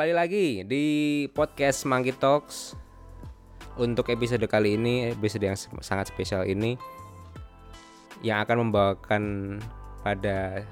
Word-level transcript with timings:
Kembali 0.00 0.16
lagi 0.16 0.64
di 0.64 0.84
podcast 1.28 1.84
Monkey 1.84 2.16
Talks. 2.16 2.72
Untuk 3.76 4.08
episode 4.08 4.40
kali 4.48 4.80
ini, 4.80 5.12
episode 5.12 5.44
yang 5.44 5.60
sangat 5.84 6.08
spesial 6.08 6.48
ini 6.48 6.80
yang 8.24 8.40
akan 8.40 8.64
membawakan 8.64 9.24
pada 10.00 10.64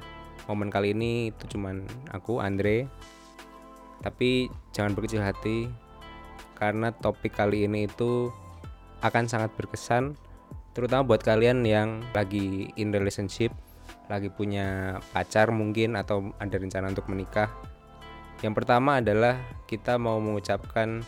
momen 0.49 0.73
kali 0.73 0.97
ini 0.97 1.29
itu 1.29 1.45
cuman 1.45 1.85
aku 2.09 2.41
Andre. 2.41 2.89
Tapi 4.01 4.49
jangan 4.73 4.97
berkecil 4.97 5.21
hati 5.21 5.69
karena 6.57 6.89
topik 6.97 7.37
kali 7.37 7.69
ini 7.69 7.85
itu 7.85 8.33
akan 9.05 9.29
sangat 9.29 9.53
berkesan 9.61 10.17
terutama 10.73 11.05
buat 11.05 11.21
kalian 11.21 11.69
yang 11.69 12.01
lagi 12.17 12.73
in 12.81 12.97
relationship, 12.97 13.53
lagi 14.09 14.33
punya 14.33 14.97
pacar 15.13 15.53
mungkin 15.53 16.01
atau 16.01 16.33
ada 16.41 16.57
rencana 16.57 16.89
untuk 16.89 17.13
menikah. 17.13 17.77
Yang 18.39 18.55
pertama 18.63 19.03
adalah 19.03 19.35
kita 19.67 19.99
mau 19.99 20.23
mengucapkan 20.23 21.03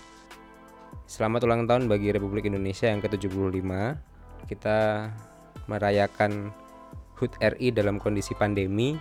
selamat 1.07 1.47
ulang 1.47 1.63
tahun 1.71 1.87
bagi 1.87 2.11
Republik 2.11 2.51
Indonesia 2.51 2.91
yang 2.91 2.99
ke-75. 2.99 3.71
Kita 4.51 5.07
merayakan 5.71 6.51
HUT 7.15 7.39
RI 7.39 7.71
dalam 7.71 8.03
kondisi 8.03 8.35
pandemi 8.35 8.99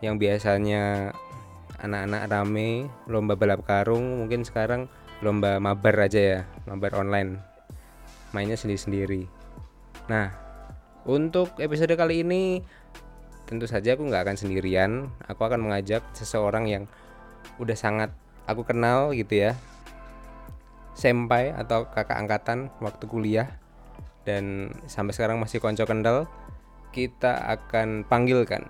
yang 0.00 0.16
biasanya 0.16 1.12
anak-anak 1.84 2.32
rame 2.32 2.88
lomba 3.10 3.36
balap 3.36 3.66
karung 3.68 4.24
mungkin 4.24 4.46
sekarang 4.46 4.88
lomba 5.20 5.60
mabar 5.60 6.08
aja 6.08 6.20
ya 6.20 6.40
mabar 6.64 6.96
online 6.96 7.40
mainnya 8.32 8.56
sendiri-sendiri 8.56 9.26
nah 10.06 10.30
untuk 11.04 11.56
episode 11.60 11.92
kali 11.96 12.24
ini 12.24 12.64
tentu 13.44 13.68
saja 13.68 13.96
aku 13.96 14.08
nggak 14.08 14.28
akan 14.28 14.36
sendirian 14.36 15.08
aku 15.28 15.44
akan 15.44 15.60
mengajak 15.60 16.04
seseorang 16.16 16.68
yang 16.68 16.84
udah 17.58 17.76
sangat 17.76 18.10
aku 18.44 18.64
kenal 18.66 19.14
gitu 19.16 19.48
ya 19.48 19.52
senpai 20.94 21.50
atau 21.54 21.90
kakak 21.90 22.18
angkatan 22.18 22.70
waktu 22.78 23.04
kuliah 23.10 23.48
dan 24.22 24.70
sampai 24.86 25.12
sekarang 25.12 25.42
masih 25.42 25.58
konco 25.58 25.84
kendal 25.84 26.30
kita 26.94 27.34
akan 27.58 28.06
panggilkan 28.06 28.62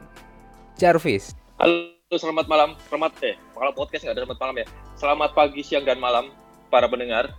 Jarvis 0.80 1.36
Halo, 1.54 1.86
selamat 2.10 2.50
malam. 2.50 2.70
Selamat 2.90 3.14
eh, 3.22 3.38
kalau 3.54 3.70
podcast 3.70 4.02
nggak 4.02 4.14
ada 4.18 4.22
selamat 4.26 4.38
malam 4.42 4.56
ya. 4.58 4.66
Selamat 4.98 5.30
pagi, 5.38 5.60
siang 5.62 5.86
dan 5.86 6.02
malam 6.02 6.34
para 6.66 6.90
pendengar. 6.90 7.30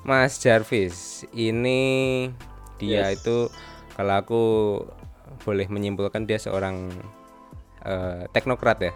Mas 0.00 0.40
Jarvis 0.40 1.28
ini 1.36 1.80
dia 2.80 3.12
Yes. 3.12 3.20
itu 3.20 3.52
kalau 3.98 4.14
aku 4.16 4.42
boleh 5.44 5.68
menyimpulkan 5.68 6.24
dia 6.24 6.40
seorang 6.40 6.88
eh, 7.84 8.24
teknokrat 8.32 8.78
ya 8.80 8.92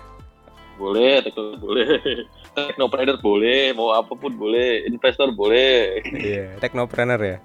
Boleh, 0.81 1.21
tekno 1.25 1.57
boleh. 1.61 1.87
Teknopreneur 2.57 3.17
boleh, 3.21 3.73
mau 3.73 3.97
apa 3.97 4.13
pun 4.13 4.33
boleh, 4.37 4.85
investor 4.85 5.33
boleh. 5.33 6.05
Iya, 6.05 6.61
teknopreneur 6.61 7.21
ya. 7.21 7.39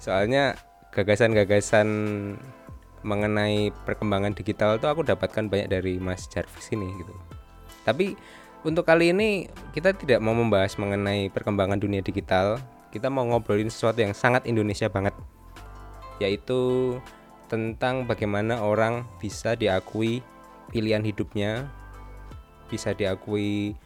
Soalnya 0.00 0.56
gagasan-gagasan 0.96 1.88
mengenai 3.04 3.68
perkembangan 3.84 4.32
digital 4.32 4.80
tuh 4.80 4.88
aku 4.88 5.04
dapatkan 5.04 5.52
banyak 5.52 5.68
dari 5.68 6.00
Mas 6.00 6.24
Jarvis 6.32 6.72
ini 6.72 6.88
gitu. 6.96 7.12
Tapi 7.84 8.16
untuk 8.64 8.88
kali 8.88 9.12
ini 9.12 9.44
kita 9.76 9.92
tidak 9.92 10.24
mau 10.24 10.32
membahas 10.32 10.80
mengenai 10.80 11.28
perkembangan 11.28 11.76
dunia 11.76 12.00
digital. 12.00 12.56
Kita 12.88 13.12
mau 13.12 13.28
ngobrolin 13.28 13.68
sesuatu 13.68 14.00
yang 14.00 14.16
sangat 14.16 14.48
Indonesia 14.48 14.88
banget. 14.88 15.12
Yaitu 16.16 16.96
tentang 17.52 18.08
bagaimana 18.08 18.64
orang 18.64 19.04
bisa 19.20 19.52
diakui 19.52 20.24
pilihan 20.72 21.04
hidupnya, 21.04 21.68
bisa 22.74 22.90
diakui 22.90 23.78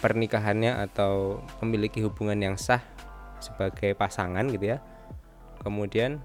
pernikahannya 0.00 0.80
atau 0.88 1.44
memiliki 1.60 2.00
hubungan 2.00 2.40
yang 2.40 2.56
sah 2.56 2.80
sebagai 3.44 3.92
pasangan 3.92 4.48
gitu 4.48 4.72
ya. 4.72 4.78
Kemudian 5.60 6.24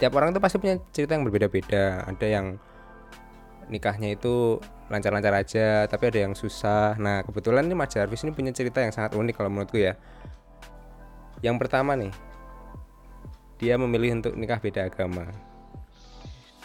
tiap 0.00 0.16
orang 0.16 0.32
tuh 0.32 0.40
pasti 0.40 0.56
punya 0.56 0.80
cerita 0.96 1.12
yang 1.12 1.28
berbeda-beda. 1.28 2.08
Ada 2.08 2.26
yang 2.26 2.46
nikahnya 3.68 4.16
itu 4.16 4.56
lancar-lancar 4.88 5.36
aja, 5.36 5.84
tapi 5.86 6.08
ada 6.08 6.24
yang 6.24 6.34
susah. 6.34 6.96
Nah, 6.96 7.22
kebetulan 7.22 7.68
nih 7.68 7.76
Mas 7.76 7.92
Jarvis 7.92 8.24
ini 8.24 8.32
punya 8.32 8.50
cerita 8.50 8.80
yang 8.80 8.90
sangat 8.90 9.14
unik 9.14 9.36
kalau 9.36 9.52
menurutku 9.52 9.78
ya. 9.78 9.94
Yang 11.44 11.56
pertama 11.62 11.94
nih, 11.96 12.12
dia 13.60 13.76
memilih 13.76 14.18
untuk 14.18 14.34
nikah 14.34 14.58
beda 14.58 14.88
agama. 14.88 15.28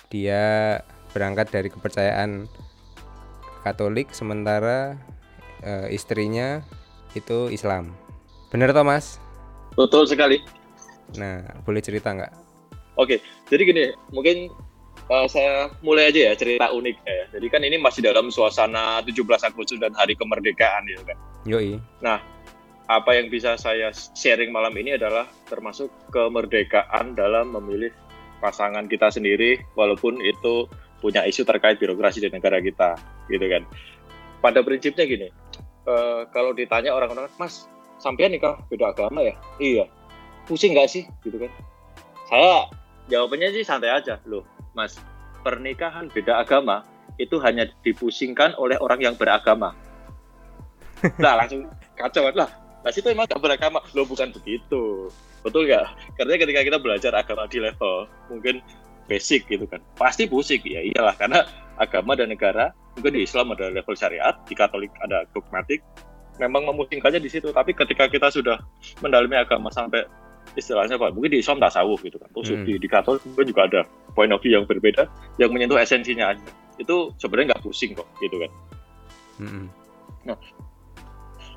Dia 0.09 0.80
berangkat 1.14 1.52
dari 1.52 1.70
kepercayaan 1.70 2.50
Katolik 3.66 4.14
sementara 4.14 4.94
eh, 5.66 5.90
istrinya 5.90 6.62
itu 7.18 7.50
Islam. 7.50 7.98
Bener 8.53 8.70
toh 8.70 8.86
Mas? 8.86 9.18
Betul 9.74 10.06
sekali. 10.06 10.38
Nah, 11.18 11.42
boleh 11.66 11.81
cerita 11.81 12.14
nggak? 12.14 12.30
Oke, 13.02 13.18
jadi 13.50 13.62
gini, 13.66 13.84
mungkin 14.14 14.53
eh, 15.09 15.28
saya 15.34 15.74
mulai 15.81 16.14
aja 16.14 16.30
ya 16.30 16.34
cerita 16.38 16.70
unik 16.70 16.98
ya. 17.09 17.26
Jadi 17.34 17.48
kan 17.50 17.66
ini 17.66 17.81
masih 17.81 18.06
dalam 18.06 18.30
suasana 18.30 19.02
17 19.02 19.18
Agustus 19.50 19.82
dan 19.82 19.97
Hari 19.97 20.14
Kemerdekaan 20.14 20.86
gitu 20.86 21.02
kan. 21.02 21.18
Yoi. 21.50 21.82
Apa 22.86 23.18
yang 23.18 23.34
bisa 23.34 23.58
saya 23.58 23.90
sharing 24.14 24.53
malam 24.53 24.78
ini 24.78 24.94
adalah 24.94 25.26
termasuk 25.50 25.90
kemerdekaan 26.14 27.18
dalam 27.18 27.50
memilih 27.58 27.90
pasangan 28.38 28.86
kita 28.86 29.09
sendiri 29.09 29.58
walaupun 29.74 30.22
itu 30.22 30.70
punya 31.02 31.26
isu 31.26 31.42
terkait 31.50 31.82
birokrasi 31.82 32.22
di 32.22 32.30
negara 32.30 32.62
kita 32.62 32.94
gitu 33.30 33.46
kan. 33.46 33.63
Pada 34.41 34.62
prinsipnya 34.62 35.06
gini, 35.09 35.28
eh, 35.90 36.22
kalau 36.30 36.53
ditanya 36.53 36.94
orang-orang, 36.94 37.30
Mas, 37.41 37.66
sampean 37.97 38.34
nikah 38.36 38.59
beda 38.69 38.94
agama 38.94 39.25
ya? 39.25 39.36
Iya. 39.58 39.86
Pusing 40.46 40.78
nggak 40.78 40.90
sih? 40.91 41.03
Gitu 41.25 41.41
kan. 41.41 41.52
Saya 42.30 42.69
jawabannya 43.09 43.53
sih 43.53 43.64
santai 43.66 43.94
aja 43.94 44.22
loh, 44.30 44.46
Mas. 44.78 44.97
Pernikahan 45.46 46.09
beda 46.09 46.41
agama 46.41 46.85
itu 47.22 47.38
hanya 47.41 47.69
dipusingkan 47.85 48.58
oleh 48.58 48.75
orang 48.81 49.02
yang 49.02 49.16
beragama. 49.16 49.74
Nah 51.22 51.38
langsung 51.38 51.69
kacau 51.94 52.25
lah. 52.34 52.50
Nah 52.81 52.90
situ 52.90 53.14
emang 53.14 53.30
gak 53.30 53.38
beragama. 53.38 53.84
Loh 53.94 54.09
bukan 54.09 54.34
begitu. 54.34 55.12
Betul 55.46 55.69
nggak? 55.69 55.85
Karena 56.18 56.34
ketika 56.41 56.62
kita 56.66 56.78
belajar 56.81 57.12
agama 57.14 57.46
di 57.46 57.62
level 57.62 58.09
mungkin 58.34 58.66
basic 59.06 59.46
gitu 59.46 59.69
kan, 59.69 59.78
pasti 59.94 60.25
pusing 60.25 60.66
ya 60.66 60.81
iyalah 60.81 61.14
karena 61.14 61.46
agama 61.78 62.18
dan 62.18 62.34
negara 62.34 62.74
mungkin 62.95 63.11
di 63.16 63.22
Islam 63.28 63.51
ada 63.51 63.69
level 63.69 63.95
syariat, 63.95 64.35
di 64.47 64.56
Katolik 64.56 64.91
ada 65.03 65.28
dogmatik, 65.35 65.83
memang 66.39 66.67
memusingkannya 66.72 67.19
di 67.19 67.31
situ. 67.31 67.51
Tapi 67.51 67.75
ketika 67.75 68.07
kita 68.07 68.31
sudah 68.31 68.59
mendalami 69.03 69.35
agama 69.39 69.72
sampai 69.72 70.07
istilahnya 70.56 70.95
apa? 70.95 71.11
Mungkin 71.11 71.35
di 71.35 71.39
Islam 71.44 71.59
tasawuf 71.59 72.01
gitu 72.03 72.16
kan. 72.19 72.31
Terus 72.31 72.55
Hmm. 72.55 72.63
di, 72.63 72.73
di 72.79 72.88
Katolik 72.88 73.22
mungkin 73.28 73.47
juga 73.51 73.61
ada 73.67 73.81
point 74.16 74.31
of 74.31 74.39
view 74.39 74.55
yang 74.55 74.63
berbeda 74.63 75.07
yang 75.41 75.51
menyentuh 75.51 75.79
esensinya 75.79 76.31
aja. 76.31 76.47
Itu 76.79 77.11
sebenarnya 77.19 77.55
nggak 77.55 77.63
pusing 77.63 77.95
kok 77.95 78.07
gitu 78.23 78.39
kan. 78.39 78.51
Mm-mm. 79.35 79.67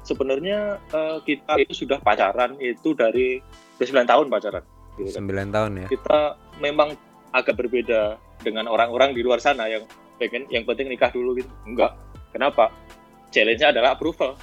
Sebenarnya 0.03 0.83
eh, 0.91 1.19
kita 1.23 1.53
itu 1.63 1.87
sudah 1.87 2.03
pacaran 2.03 2.59
itu 2.59 2.97
dari 2.97 3.39
udah 3.79 3.87
9 3.87 4.11
tahun 4.11 4.27
pacaran. 4.27 4.65
Gitu 4.99 5.11
kan. 5.15 5.23
9 5.31 5.55
tahun 5.55 5.71
ya. 5.85 5.87
Kita 5.87 6.19
memang 6.59 6.99
agak 7.31 7.55
berbeda 7.61 8.19
dengan 8.43 8.67
orang-orang 8.67 9.15
di 9.15 9.21
luar 9.23 9.39
sana 9.39 9.69
yang 9.69 9.85
pengen 10.19 10.45
yang 10.51 10.67
penting 10.67 10.91
nikah 10.91 11.11
dulu 11.15 11.39
gitu. 11.39 11.51
Enggak. 11.65 11.95
Kenapa? 12.35 12.75
Challenge-nya 13.33 13.73
adalah 13.73 13.97
approval. 13.97 14.37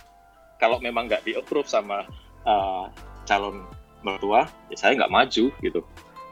Kalau 0.57 0.79
memang 0.79 1.11
nggak 1.11 1.27
di-approve 1.27 1.67
sama 1.67 2.07
eh, 2.47 2.85
calon 3.27 3.67
mertua, 4.01 4.47
ya 4.71 4.75
saya 4.79 4.95
nggak 4.95 5.11
maju 5.11 5.45
gitu. 5.59 5.81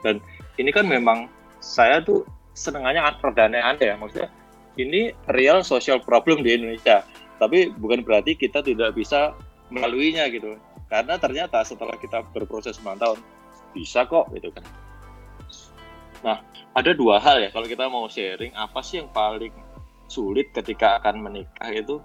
Dan 0.02 0.24
ini 0.56 0.70
kan 0.72 0.88
memang 0.88 1.28
saya 1.60 2.00
tuh 2.00 2.24
senengannya 2.56 3.04
rada 3.04 3.44
aneh 3.50 3.62
ya. 3.62 3.96
Maksudnya 4.00 4.30
ini 4.78 5.14
real 5.30 5.62
social 5.62 6.02
problem 6.02 6.42
di 6.42 6.56
Indonesia. 6.58 7.06
Tapi 7.38 7.74
bukan 7.76 8.06
berarti 8.06 8.38
kita 8.38 8.64
tidak 8.64 8.96
bisa 8.96 9.36
melaluinya 9.74 10.30
gitu. 10.30 10.56
Karena 10.88 11.18
ternyata 11.18 11.66
setelah 11.66 11.98
kita 11.98 12.22
berproses 12.32 12.78
9 12.78 13.02
tahun, 13.02 13.20
bisa 13.74 14.06
kok 14.06 14.30
gitu 14.38 14.54
kan. 14.54 14.62
Nah, 16.24 16.40
ada 16.74 16.92
dua 16.96 17.20
hal 17.20 17.44
ya 17.44 17.50
kalau 17.52 17.68
kita 17.68 17.86
mau 17.92 18.08
sharing 18.08 18.56
apa 18.56 18.80
sih 18.80 19.04
yang 19.04 19.12
paling 19.12 19.52
sulit 20.08 20.50
ketika 20.56 20.98
akan 21.04 21.20
menikah 21.20 21.70
itu 21.72 22.00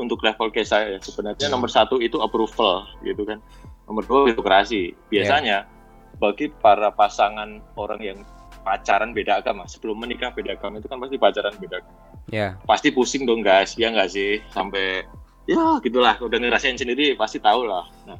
untuk 0.00 0.24
level 0.24 0.48
case 0.48 0.72
saya 0.72 0.96
ya. 0.96 0.98
sebenarnya 0.98 1.46
Hmm. 1.46 1.60
nomor 1.60 1.68
satu 1.68 2.00
itu 2.00 2.16
approval 2.24 2.88
gitu 3.04 3.22
kan. 3.28 3.38
Nomor 3.84 4.02
dua 4.08 4.20
birokrasi 4.32 4.96
biasanya 5.12 5.68
bagi 6.16 6.48
para 6.48 6.88
pasangan 6.94 7.60
orang 7.76 8.00
yang 8.00 8.18
pacaran 8.60 9.16
beda 9.16 9.40
agama 9.40 9.64
sebelum 9.64 10.00
menikah 10.00 10.32
beda 10.32 10.56
agama 10.56 10.80
itu 10.80 10.88
kan 10.88 11.00
pasti 11.00 11.16
pacaran 11.16 11.54
beda 11.60 11.76
agama. 11.80 11.98
Ya. 12.30 12.54
pasti 12.64 12.94
pusing 12.94 13.26
dong 13.26 13.42
guys. 13.42 13.74
Ya 13.76 13.90
nggak 13.90 14.08
sih? 14.08 14.38
Sampai 14.54 15.04
ya 15.44 15.82
gitulah. 15.84 16.16
Udah 16.22 16.38
ngerasain 16.38 16.78
sendiri 16.78 17.18
pasti 17.18 17.42
tahu 17.42 17.66
lah. 17.66 17.84
Nah 18.08 18.16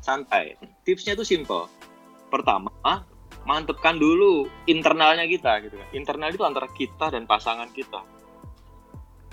santai. 0.00 0.56
Tipsnya 0.82 1.14
itu 1.14 1.22
simple. 1.22 1.68
Pertama 2.32 2.72
mantepkan 3.48 3.96
dulu 3.96 4.48
internalnya 4.68 5.24
kita 5.24 5.64
gitu 5.64 5.76
kan. 5.80 5.88
Internal 5.96 6.30
itu 6.32 6.44
antara 6.44 6.68
kita 6.70 7.08
dan 7.12 7.24
pasangan 7.24 7.68
kita. 7.72 8.04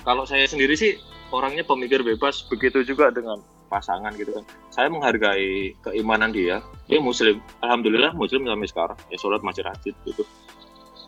Kalau 0.04 0.24
saya 0.24 0.48
sendiri 0.48 0.80
sih 0.80 0.96
orangnya 1.36 1.68
pemikir 1.68 2.00
bebas 2.00 2.48
begitu 2.48 2.84
juga 2.88 3.12
dengan 3.12 3.44
pasangan 3.68 4.16
gitu 4.16 4.32
kan. 4.32 4.44
Saya 4.72 4.88
menghargai 4.88 5.76
keimanan 5.84 6.32
dia. 6.32 6.64
Dia 6.88 7.04
muslim. 7.04 7.44
Alhamdulillah 7.60 8.16
muslim 8.16 8.48
sampai 8.48 8.68
sekarang. 8.72 9.00
Ya 9.12 9.18
sholat 9.20 9.44
masih 9.44 9.68
rajin 9.68 9.96
gitu. 10.08 10.24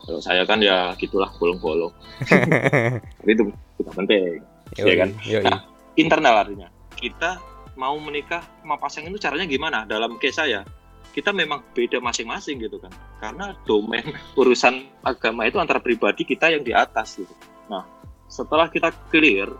Kalau 0.04 0.20
saya 0.20 0.44
kan 0.44 0.60
ya 0.60 0.92
gitulah 1.00 1.32
bolong-bolong. 1.40 1.92
Tapi 2.28 3.30
itu 3.36 3.48
tidak 3.80 3.94
penting. 3.96 4.44
Ya 4.76 4.94
kan? 4.96 5.10
Yoi. 5.24 5.44
Nah, 5.44 5.60
internal 5.96 6.34
artinya 6.44 6.68
kita 6.96 7.40
mau 7.80 7.96
menikah 7.96 8.44
sama 8.60 8.76
pasangan 8.76 9.08
itu 9.08 9.20
caranya 9.20 9.46
gimana? 9.48 9.78
Dalam 9.88 10.20
case 10.20 10.36
saya 10.36 10.60
kita 11.10 11.34
memang 11.34 11.62
beda 11.74 11.98
masing-masing 11.98 12.62
gitu 12.62 12.78
kan. 12.78 12.92
Karena 13.18 13.52
domain 13.66 14.06
urusan 14.40 14.86
agama 15.02 15.46
itu 15.46 15.58
antara 15.58 15.82
pribadi 15.82 16.22
kita 16.22 16.50
yang 16.50 16.62
di 16.62 16.70
atas 16.70 17.18
gitu. 17.18 17.34
Nah 17.70 17.86
setelah 18.30 18.70
kita 18.70 18.94
clear 19.10 19.50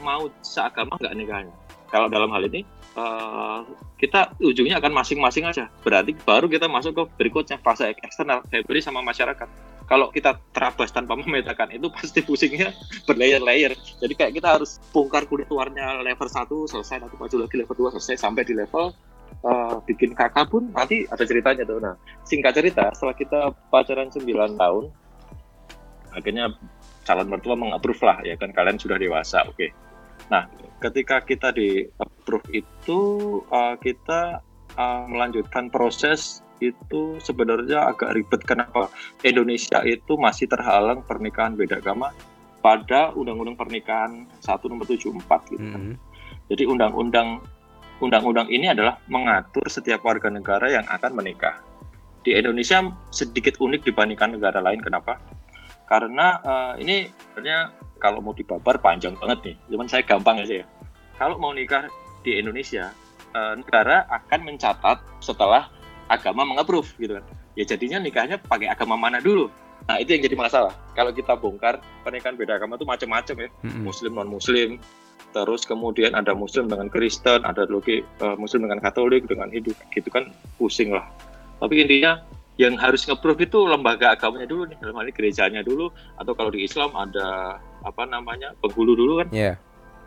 mau 0.00 0.30
seagama 0.40 0.96
nggak 0.96 1.14
nikahnya 1.18 1.54
kalau 1.88 2.08
dalam 2.08 2.28
hal 2.32 2.44
ini 2.48 2.64
eh, 2.96 3.60
kita 3.98 4.36
ujungnya 4.38 4.78
akan 4.78 4.92
masing-masing 4.94 5.48
aja. 5.48 5.66
Berarti 5.82 6.14
baru 6.14 6.46
kita 6.46 6.68
masuk 6.68 6.92
ke 6.94 7.02
berikutnya 7.18 7.58
fase 7.58 7.96
eksternal 8.04 8.44
Febri 8.46 8.84
sama 8.84 9.00
masyarakat. 9.02 9.48
Kalau 9.88 10.12
kita 10.12 10.36
terabas 10.52 10.92
tanpa 10.92 11.16
memetakan 11.20 11.72
itu 11.72 11.88
pasti 11.88 12.20
pusingnya 12.20 12.76
berlayer-layer. 13.08 13.74
Jadi 13.74 14.14
kayak 14.14 14.32
kita 14.36 14.48
harus 14.60 14.76
bongkar 14.92 15.24
kulit 15.26 15.48
luarnya 15.48 15.98
level 16.04 16.28
1 16.28 16.46
selesai. 16.68 17.02
Nanti 17.02 17.16
maju 17.16 17.36
lagi 17.40 17.56
level 17.56 17.76
2 17.88 17.96
selesai. 17.98 18.20
Sampai 18.20 18.44
di 18.44 18.54
level 18.54 18.92
eh, 19.44 19.74
bikin 19.88 20.12
kakak 20.16 20.48
pun 20.50 20.70
nanti 20.72 21.04
ada 21.08 21.24
ceritanya 21.24 21.64
tuh. 21.64 21.78
Nah 21.80 21.94
singkat 22.24 22.56
cerita 22.56 22.90
setelah 22.94 23.16
kita 23.16 23.40
pacaran 23.72 24.08
9 24.10 24.24
tahun 24.56 24.84
akhirnya 26.12 26.56
calon 27.04 27.28
mertua 27.28 27.54
mengapprove 27.56 28.02
lah 28.04 28.18
ya 28.24 28.34
kan? 28.36 28.50
Kalian 28.52 28.80
sudah 28.80 28.96
dewasa 29.00 29.44
oke. 29.46 29.68
Nah 30.32 30.48
ketika 30.78 31.22
kita 31.22 31.54
di 31.54 31.86
approve 31.98 32.48
itu 32.52 33.00
eh, 33.48 33.76
kita 33.80 34.42
eh, 34.76 35.04
melanjutkan 35.08 35.70
proses 35.70 36.42
itu 36.58 37.22
sebenarnya 37.22 37.86
agak 37.86 38.18
ribet. 38.18 38.42
Kenapa? 38.42 38.90
Indonesia 39.22 39.82
itu 39.86 40.18
masih 40.18 40.50
terhalang 40.50 41.06
pernikahan 41.06 41.54
beda 41.54 41.78
agama 41.78 42.10
pada 42.58 43.14
Undang-Undang 43.14 43.58
Pernikahan 43.58 44.26
1 44.42 44.70
nomor 44.70 44.86
74 44.86 45.54
gitu 45.54 45.66
kan. 45.70 45.82
Mm. 45.94 45.96
Jadi 46.48 46.64
undang-undang 46.66 47.44
undang-undang 47.98 48.46
ini 48.50 48.70
adalah 48.70 48.98
mengatur 49.10 49.66
setiap 49.66 50.06
warga 50.06 50.30
negara 50.30 50.70
yang 50.70 50.86
akan 50.86 51.12
menikah. 51.18 51.58
Di 52.22 52.34
Indonesia 52.34 52.82
sedikit 53.10 53.58
unik 53.58 53.86
dibandingkan 53.88 54.38
negara 54.38 54.62
lain. 54.62 54.82
Kenapa? 54.82 55.18
Karena 55.88 56.38
eh, 56.42 56.72
ini 56.84 56.96
sebenarnya 57.08 57.72
kalau 57.98 58.22
mau 58.22 58.34
dibabar 58.34 58.78
panjang 58.78 59.18
banget 59.18 59.54
nih. 59.54 59.56
Cuman 59.74 59.86
saya 59.90 60.02
gampang 60.06 60.42
aja 60.42 60.62
ya. 60.62 60.66
Kalau 61.18 61.40
mau 61.40 61.50
nikah 61.50 61.90
di 62.22 62.38
Indonesia, 62.38 62.90
eh, 63.34 63.52
negara 63.58 64.06
akan 64.10 64.40
mencatat 64.46 64.98
setelah 65.18 65.70
agama 66.06 66.46
mengapprove 66.46 66.88
gitu 66.98 67.18
kan. 67.18 67.24
Ya 67.58 67.64
jadinya 67.66 67.98
nikahnya 67.98 68.38
pakai 68.38 68.70
agama 68.70 68.94
mana 68.94 69.18
dulu. 69.18 69.50
Nah 69.88 69.96
itu 69.96 70.12
yang 70.12 70.22
jadi 70.28 70.36
masalah. 70.36 70.76
Kalau 70.92 71.10
kita 71.16 71.32
bongkar 71.40 71.80
pernikahan 72.04 72.36
beda 72.36 72.60
agama 72.60 72.76
itu 72.76 72.84
macam-macam 72.84 73.36
ya. 73.40 73.48
Mm-mm. 73.64 73.88
Muslim 73.88 74.12
non 74.12 74.28
Muslim, 74.28 74.76
terus 75.32 75.64
kemudian 75.64 76.12
ada 76.12 76.36
Muslim 76.36 76.68
dengan 76.68 76.92
Kristen, 76.92 77.40
ada 77.48 77.64
lagi 77.64 78.04
eh, 78.04 78.36
Muslim 78.36 78.68
dengan 78.68 78.84
Katolik, 78.84 79.24
dengan 79.24 79.48
Hindu, 79.48 79.72
gitu 79.88 80.08
kan 80.12 80.28
pusing 80.60 80.92
lah. 80.92 81.08
Tapi 81.56 81.88
intinya 81.88 82.20
yang 82.60 82.76
harus 82.76 83.06
nge-proof 83.08 83.38
itu 83.40 83.64
lembaga 83.64 84.12
agamanya 84.12 84.44
dulu 84.50 84.68
nih, 84.68 84.76
dalam 84.82 84.98
hal 84.98 85.08
ini 85.08 85.14
gerejanya 85.14 85.60
dulu, 85.64 85.88
atau 86.20 86.32
kalau 86.36 86.50
di 86.52 86.66
Islam 86.66 86.92
ada 86.92 87.56
apa 87.86 88.02
namanya 88.04 88.52
penghulu 88.60 88.92
dulu 88.92 89.12
kan, 89.24 89.28
Ya. 89.32 89.54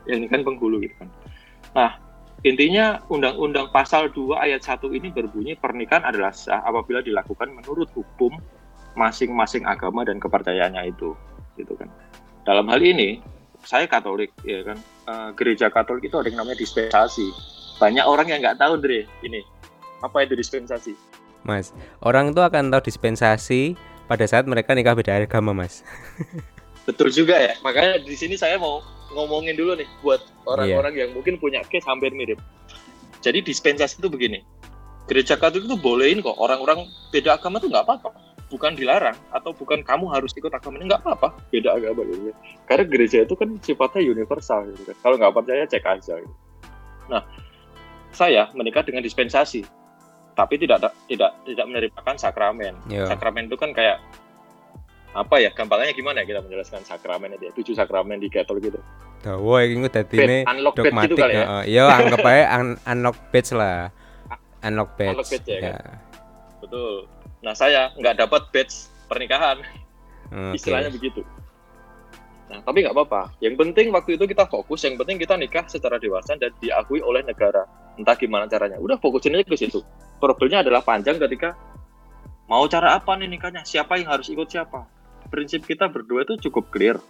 yang 0.06 0.22
ini 0.22 0.28
kan 0.30 0.46
penghulu 0.46 0.78
gitu 0.78 0.94
kan. 1.00 1.08
Nah 1.74 1.90
intinya 2.44 3.00
Undang-Undang 3.08 3.72
Pasal 3.72 4.12
2 4.14 4.36
Ayat 4.36 4.62
1 4.62 4.84
ini 4.94 5.08
berbunyi 5.10 5.56
pernikahan 5.56 6.04
adalah 6.06 6.30
sah 6.34 6.60
apabila 6.66 7.00
dilakukan 7.00 7.50
menurut 7.54 7.88
hukum 7.96 8.36
masing-masing 8.94 9.64
agama 9.64 10.04
dan 10.04 10.20
kepercayaannya 10.20 10.92
itu, 10.92 11.16
gitu 11.56 11.72
kan. 11.76 11.88
Dalam 12.42 12.66
hal 12.68 12.82
ini 12.82 13.22
saya 13.62 13.86
Katolik 13.86 14.34
ya 14.42 14.62
kan. 14.66 14.78
Eh, 14.82 15.30
gereja 15.38 15.70
Katolik 15.70 16.10
itu 16.10 16.16
ada 16.18 16.28
yang 16.30 16.42
namanya 16.42 16.58
dispensasi. 16.58 17.30
Banyak 17.78 18.04
orang 18.06 18.30
yang 18.30 18.38
nggak 18.42 18.58
tahu 18.58 18.78
Dre. 18.78 19.06
Ini 19.22 19.42
apa 20.02 20.26
itu 20.26 20.34
dispensasi? 20.34 20.94
Mas, 21.42 21.74
orang 22.02 22.30
tuh 22.34 22.46
akan 22.46 22.70
tahu 22.70 22.86
dispensasi 22.86 23.74
pada 24.06 24.22
saat 24.26 24.46
mereka 24.46 24.74
nikah 24.74 24.94
beda 24.94 25.18
agama, 25.18 25.50
Mas. 25.54 25.82
betul 26.86 27.10
juga 27.10 27.38
ya. 27.38 27.54
Makanya 27.62 28.02
di 28.02 28.14
sini 28.14 28.38
saya 28.38 28.58
mau 28.58 28.82
ngomongin 29.14 29.54
dulu 29.58 29.74
nih 29.78 29.88
buat 30.02 30.22
orang-orang 30.46 30.94
yang 30.98 31.10
mungkin 31.14 31.38
punya 31.38 31.62
case 31.66 31.86
hampir 31.86 32.14
mirip. 32.14 32.38
Jadi 33.22 33.42
dispensasi 33.42 34.02
itu 34.02 34.10
begini. 34.10 34.42
Gereja 35.10 35.34
Katolik 35.34 35.66
itu 35.66 35.78
bolehin 35.78 36.22
kok. 36.22 36.38
Orang-orang 36.38 36.86
beda 37.10 37.38
agama 37.38 37.58
tuh 37.58 37.70
nggak 37.70 37.86
apa-apa 37.86 38.31
bukan 38.52 38.76
dilarang 38.76 39.16
atau 39.32 39.56
bukan 39.56 39.80
kamu 39.80 40.12
harus 40.12 40.36
ikut 40.36 40.52
agama 40.52 40.76
ini 40.76 40.92
nggak 40.92 41.00
apa-apa 41.00 41.32
beda 41.48 41.72
agama 41.72 42.04
gitu 42.04 42.36
karena 42.68 42.84
gereja 42.84 43.18
itu 43.24 43.32
kan 43.32 43.48
sifatnya 43.64 44.04
universal 44.04 44.68
gitu 44.68 44.92
kan 44.92 44.96
kalau 45.00 45.16
nggak 45.16 45.32
percaya 45.32 45.64
cek 45.64 45.84
aja 45.88 46.14
gitu. 46.20 46.36
nah 47.08 47.24
saya 48.12 48.52
menikah 48.52 48.84
dengan 48.84 49.00
dispensasi 49.00 49.64
tapi 50.36 50.60
tidak 50.60 50.92
tidak 51.08 51.32
tidak 51.48 51.64
menerapkan 51.64 52.16
sakramen 52.20 52.76
Yo. 52.92 53.08
sakramen 53.08 53.48
itu 53.48 53.56
kan 53.56 53.72
kayak 53.72 53.96
apa 55.12 55.40
ya 55.40 55.48
gampangnya 55.52 55.96
gimana 55.96 56.24
ya 56.24 56.26
kita 56.28 56.40
menjelaskan 56.44 56.84
sakramen 56.84 57.32
itu 57.36 57.48
ya 57.48 57.52
tujuh 57.56 57.74
sakramen 57.76 58.20
di 58.20 58.28
Katolik 58.28 58.68
gitu 58.68 58.80
Dawa 59.22 59.62
iki 59.64 59.78
engko 59.78 59.90
dadine 59.92 60.36
unlock 60.44 60.74
bed 60.76 60.82
gitu 60.82 60.90
dogmatik. 60.90 61.16
kali 61.22 61.34
ya 61.38 61.44
heeh. 61.46 61.62
Ya 61.70 61.84
anggap 61.94 62.26
aja 62.26 62.44
un- 62.58 62.80
unlock 62.90 63.16
badge 63.30 63.54
lah. 63.54 63.94
Unlock 64.66 64.90
badge. 64.98 65.14
Unlock 65.14 65.28
badge 65.30 65.46
ya 65.46 65.58
kan? 65.62 66.02
betul 66.62 66.94
nah 67.42 67.52
saya 67.58 67.90
nggak 67.98 68.22
dapat 68.22 68.42
badge 68.54 68.86
pernikahan 69.10 69.60
Oke. 70.32 70.56
istilahnya 70.56 70.88
begitu. 70.88 71.20
Nah, 72.52 72.60
tapi 72.60 72.84
nggak 72.84 72.92
apa-apa. 72.92 73.32
Yang 73.40 73.64
penting 73.64 73.86
waktu 73.96 74.20
itu 74.20 74.28
kita 74.28 74.44
fokus, 74.44 74.84
yang 74.84 75.00
penting 75.00 75.16
kita 75.16 75.40
nikah 75.40 75.64
secara 75.64 75.96
dewasa 75.96 76.36
dan 76.36 76.52
diakui 76.60 77.00
oleh 77.00 77.24
negara. 77.24 77.64
Entah 77.96 78.12
gimana 78.12 78.44
caranya. 78.44 78.76
Udah 78.76 79.00
fokusin 79.00 79.32
aja 79.32 79.48
ke 79.48 79.56
situ. 79.56 79.80
Problemnya 80.20 80.60
adalah 80.60 80.84
panjang 80.84 81.16
ketika 81.16 81.56
mau 82.52 82.68
cara 82.68 83.00
apa 83.00 83.16
nih 83.16 83.32
nikahnya, 83.32 83.64
siapa 83.64 83.96
yang 83.96 84.12
harus 84.12 84.28
ikut 84.28 84.52
siapa. 84.52 84.84
Prinsip 85.32 85.64
kita 85.64 85.88
berdua 85.88 86.28
itu 86.28 86.36
cukup 86.48 86.68
clear. 86.68 87.00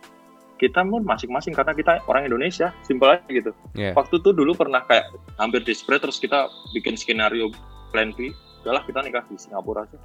Kita 0.62 0.86
pun 0.86 1.02
masing-masing 1.02 1.58
karena 1.58 1.74
kita 1.74 2.06
orang 2.06 2.30
Indonesia, 2.30 2.70
simpel 2.86 3.18
aja 3.18 3.26
gitu. 3.26 3.50
Iya. 3.74 3.98
Waktu 3.98 4.22
itu 4.22 4.30
dulu 4.30 4.54
pernah 4.54 4.86
kayak 4.86 5.10
hampir 5.34 5.66
desperate 5.66 6.06
terus 6.06 6.22
kita 6.22 6.46
bikin 6.70 6.94
skenario 6.94 7.50
plan 7.90 8.14
B. 8.14 8.30
Udahlah 8.62 8.86
kita 8.86 9.02
nikah 9.02 9.26
di 9.26 9.34
Singapura 9.34 9.90
aja. 9.90 9.98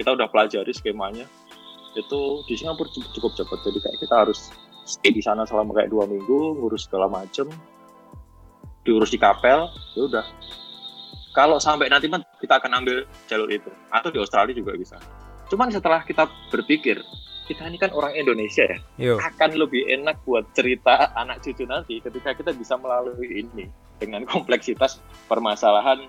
Kita 0.00 0.16
udah 0.16 0.32
pelajari 0.32 0.72
skemanya. 0.72 1.28
Itu 1.92 2.40
di 2.48 2.56
Singapura 2.56 2.88
cukup, 2.88 3.12
cukup 3.12 3.32
cepat. 3.36 3.58
Jadi 3.68 3.78
kayak 3.84 3.98
kita 4.00 4.14
harus 4.16 4.48
stay 4.88 5.12
di 5.12 5.20
sana 5.20 5.44
selama 5.44 5.76
kayak 5.76 5.92
dua 5.92 6.08
minggu 6.08 6.56
ngurus 6.56 6.88
segala 6.88 7.12
macem. 7.12 7.52
Diurus 8.80 9.12
di 9.12 9.20
kapel 9.20 9.68
ya 9.92 10.02
udah. 10.08 10.24
Kalau 11.36 11.60
sampai 11.60 11.92
nanti 11.92 12.08
kita 12.40 12.56
akan 12.56 12.80
ambil 12.80 13.04
jalur 13.28 13.52
itu. 13.52 13.68
Atau 13.92 14.08
di 14.08 14.16
Australia 14.16 14.56
juga 14.56 14.72
bisa. 14.72 14.96
Cuman 15.52 15.68
setelah 15.68 16.00
kita 16.00 16.24
berpikir 16.48 16.96
kita 17.50 17.66
ini 17.66 17.82
kan 17.82 17.90
orang 17.90 18.14
Indonesia 18.14 18.62
ya. 18.62 18.78
Yo. 18.96 19.14
akan 19.18 19.58
lebih 19.58 19.82
enak 19.90 20.22
buat 20.22 20.46
cerita 20.54 21.10
anak 21.18 21.42
cucu 21.42 21.66
nanti 21.66 21.98
ketika 21.98 22.30
kita 22.30 22.54
bisa 22.54 22.78
melalui 22.78 23.42
ini 23.42 23.66
dengan 23.98 24.22
kompleksitas 24.30 25.02
permasalahan 25.26 26.06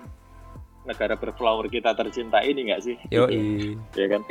negara 0.82 1.14
berflower 1.14 1.70
kita 1.70 1.94
tercinta 1.94 2.42
ini 2.42 2.70
nggak 2.70 2.82
sih? 2.82 2.96
Yo. 3.08 3.30
ya 3.94 4.06
kan? 4.10 4.22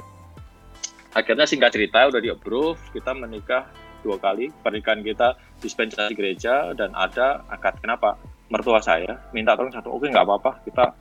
Akhirnya 1.12 1.44
singkat 1.44 1.76
cerita 1.76 2.08
udah 2.08 2.22
di 2.24 2.32
approve 2.32 2.80
kita 2.96 3.12
menikah 3.12 3.68
dua 4.04 4.18
kali. 4.18 4.52
Pernikahan 4.64 5.04
kita 5.04 5.36
dispensasi 5.60 6.16
gereja 6.16 6.72
dan 6.76 6.96
ada 6.96 7.44
akad. 7.52 7.80
Kenapa? 7.84 8.16
Mertua 8.52 8.84
saya 8.84 9.16
minta 9.32 9.56
tolong 9.56 9.72
satu 9.72 9.96
oke 9.96 10.12
nggak 10.12 10.28
apa-apa 10.28 10.60
kita 10.68 10.92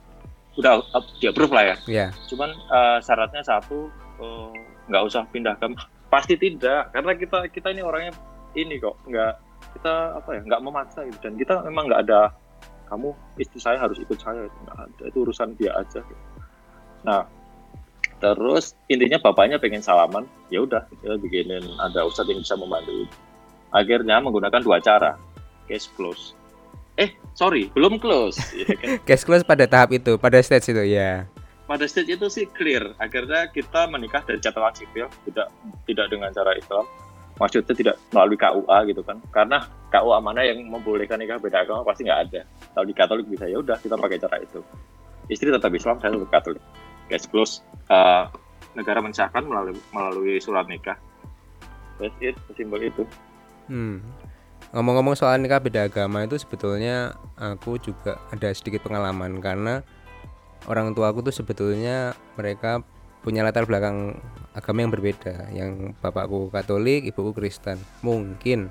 udah 0.55 0.83
di 1.19 1.27
approve 1.27 1.51
lah 1.51 1.63
ya. 1.63 1.75
Ya. 1.87 2.07
cuman 2.31 2.47
eh, 2.51 2.97
syaratnya 3.03 3.43
satu 3.43 3.91
eh, 4.23 4.51
nggak 4.87 5.03
usah 5.03 5.27
pindah 5.31 5.59
ke 5.59 5.67
pasti 6.11 6.35
tidak 6.35 6.91
karena 6.91 7.11
kita 7.15 7.47
kita 7.51 7.71
ini 7.71 7.83
orangnya 7.83 8.11
ini 8.55 8.79
kok 8.79 8.99
nggak 9.07 9.33
kita 9.79 10.19
apa 10.19 10.29
ya 10.35 10.41
nggak 10.47 10.61
memaksa 10.63 10.99
gitu. 11.07 11.19
Dan 11.23 11.35
kita 11.39 11.63
memang 11.67 11.91
nggak 11.91 12.01
ada 12.07 12.31
kamu 12.91 13.15
istri 13.39 13.63
saya 13.63 13.79
harus 13.79 13.95
ikut 14.03 14.19
saya. 14.19 14.51
Itu 14.51 14.57
nggak 14.67 14.77
ada 14.77 15.03
itu 15.07 15.17
urusan 15.23 15.55
dia 15.55 15.71
aja. 15.79 16.03
Gitu. 16.03 16.23
nah 17.01 17.25
terus 18.21 18.77
intinya 18.91 19.17
bapaknya 19.23 19.55
pengen 19.57 19.79
salaman. 19.79 20.27
Ya 20.51 20.67
udah 20.67 20.83
kita 20.91 21.15
bikinin 21.23 21.63
ada 21.79 22.03
ustadz 22.03 22.27
yang 22.27 22.43
bisa 22.43 22.59
membantu. 22.59 23.07
Akhirnya 23.71 24.19
menggunakan 24.19 24.59
dua 24.59 24.83
cara 24.83 25.15
case 25.71 25.87
close. 25.95 26.35
Eh 26.99 27.15
sorry 27.33 27.71
belum 27.71 27.95
close. 27.97 28.35
Ya 28.59 28.75
kan? 28.75 28.99
Cash 29.07 29.23
close 29.23 29.47
pada 29.47 29.63
tahap 29.63 29.95
itu, 29.95 30.19
pada 30.19 30.43
stage 30.43 30.75
itu 30.75 30.83
ya. 30.91 31.23
pada 31.71 31.87
stage 31.87 32.19
itu 32.19 32.27
sih 32.27 32.43
clear. 32.51 32.91
Akhirnya 32.99 33.47
kita 33.47 33.87
menikah 33.87 34.19
dari 34.27 34.43
catatan 34.43 34.75
sipil 34.75 35.07
tidak 35.23 35.47
tidak 35.87 36.11
dengan 36.11 36.27
cara 36.35 36.51
Islam 36.59 36.83
maksudnya 37.41 37.73
tidak 37.73 37.95
melalui 38.13 38.37
KUA 38.37 38.77
gitu 38.93 39.01
kan. 39.01 39.17
Karena 39.33 39.65
KUA 39.89 40.17
mana 40.21 40.45
yang 40.45 40.61
membolehkan 40.69 41.17
nikah 41.17 41.41
beda 41.41 41.65
agama 41.65 41.81
pasti 41.81 42.05
nggak 42.05 42.21
ada. 42.29 42.41
Kalau 42.77 42.85
di 42.85 42.93
Katolik 42.93 43.25
bisa 43.25 43.49
ya 43.49 43.57
udah 43.57 43.81
kita 43.81 43.97
pakai 43.97 44.21
cara 44.21 44.37
itu. 44.37 44.61
Istri 45.25 45.49
tetap 45.49 45.73
Islam 45.73 45.97
saya 45.97 46.13
tetap 46.13 46.29
Katolik. 46.29 46.61
Guys 47.09 47.25
close. 47.25 47.65
Uh, 47.89 48.29
negara 48.77 49.01
mensahkan 49.01 49.41
melalui 49.41 49.73
melalui 49.89 50.37
surat 50.37 50.69
nikah. 50.69 51.01
That's 51.97 52.13
it 52.21 52.37
simbol 52.53 52.77
itu. 52.77 53.09
Hmm. 53.65 54.05
Ngomong-ngomong 54.71 55.17
soal 55.17 55.41
nikah 55.41 55.57
beda 55.57 55.89
agama 55.89 56.21
itu 56.21 56.37
sebetulnya 56.37 57.17
aku 57.41 57.81
juga 57.81 58.21
ada 58.29 58.53
sedikit 58.53 58.85
pengalaman. 58.85 59.41
Karena 59.41 59.81
orang 60.69 60.93
tua 60.93 61.09
aku 61.09 61.25
tuh 61.25 61.33
sebetulnya 61.33 62.13
mereka 62.37 62.85
punya 63.21 63.45
latar 63.45 63.69
belakang 63.69 64.17
agama 64.53 64.85
yang 64.85 64.91
berbeda. 64.91 65.49
Yang 65.53 65.97
bapakku 66.01 66.49
Katolik, 66.49 67.05
ibuku 67.05 67.31
Kristen. 67.37 67.77
Mungkin 68.01 68.69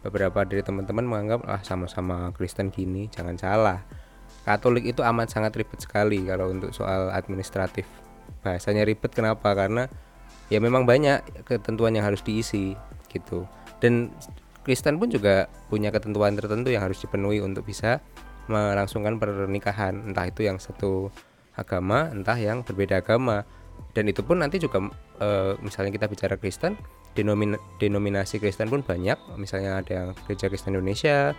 beberapa 0.00 0.44
dari 0.44 0.62
teman-teman 0.64 1.04
menganggap 1.04 1.40
ah 1.48 1.60
sama-sama 1.60 2.32
Kristen 2.32 2.72
gini, 2.72 3.08
jangan 3.12 3.36
salah. 3.36 3.80
Katolik 4.46 4.86
itu 4.86 5.02
amat 5.02 5.30
sangat 5.30 5.54
ribet 5.58 5.82
sekali 5.82 6.22
kalau 6.24 6.50
untuk 6.50 6.70
soal 6.70 7.10
administratif. 7.10 7.84
Bahasanya 8.46 8.86
ribet 8.86 9.10
kenapa? 9.10 9.52
Karena 9.54 9.90
ya 10.46 10.62
memang 10.62 10.86
banyak 10.86 11.46
ketentuan 11.46 11.94
yang 11.94 12.06
harus 12.06 12.22
diisi 12.22 12.78
gitu 13.10 13.46
dan 13.82 14.10
Kristen 14.62 14.98
pun 14.98 15.10
juga 15.10 15.46
punya 15.70 15.94
ketentuan 15.94 16.34
tertentu 16.34 16.74
yang 16.74 16.82
harus 16.82 16.98
dipenuhi 16.98 17.38
untuk 17.38 17.66
bisa 17.66 18.02
melangsungkan 18.46 19.18
pernikahan 19.18 20.10
entah 20.10 20.26
itu 20.26 20.46
yang 20.46 20.58
satu 20.58 21.10
agama 21.58 22.10
entah 22.14 22.38
yang 22.38 22.62
berbeda 22.62 23.02
agama 23.02 23.42
dan 23.96 24.12
itu 24.12 24.20
pun 24.20 24.44
nanti 24.44 24.60
juga 24.60 24.92
e, 25.16 25.56
misalnya 25.64 25.88
kita 25.88 26.04
bicara 26.04 26.36
Kristen 26.36 26.76
denomin, 27.16 27.56
denominasi 27.80 28.36
Kristen 28.36 28.68
pun 28.68 28.84
banyak. 28.84 29.16
Misalnya 29.40 29.80
ada 29.80 29.90
yang 29.90 30.08
gereja 30.28 30.52
Kristen 30.52 30.76
Indonesia 30.76 31.32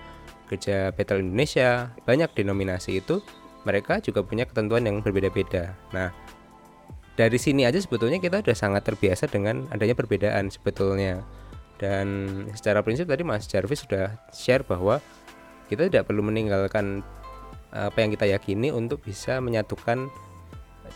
gereja 0.50 0.90
Betel 0.96 1.22
Indonesia 1.22 1.94
banyak 2.10 2.34
denominasi 2.34 2.98
itu. 2.98 3.22
Mereka 3.62 4.02
juga 4.02 4.26
punya 4.26 4.50
ketentuan 4.50 4.90
yang 4.90 5.06
berbeda-beda. 5.06 5.78
Nah 5.94 6.10
dari 7.14 7.38
sini 7.38 7.70
aja 7.70 7.78
sebetulnya 7.78 8.18
kita 8.18 8.42
sudah 8.42 8.58
sangat 8.58 8.90
terbiasa 8.90 9.30
dengan 9.30 9.70
adanya 9.70 9.94
perbedaan 9.94 10.50
sebetulnya. 10.50 11.22
Dan 11.78 12.50
secara 12.58 12.82
prinsip 12.82 13.06
tadi 13.06 13.22
Mas 13.22 13.46
Jarvis 13.46 13.86
sudah 13.86 14.18
share 14.34 14.66
bahwa 14.66 14.98
kita 15.70 15.86
tidak 15.94 16.10
perlu 16.10 16.26
meninggalkan 16.26 17.06
apa 17.70 18.02
yang 18.02 18.10
kita 18.10 18.26
yakini 18.26 18.74
untuk 18.74 19.06
bisa 19.06 19.38
menyatukan 19.38 20.10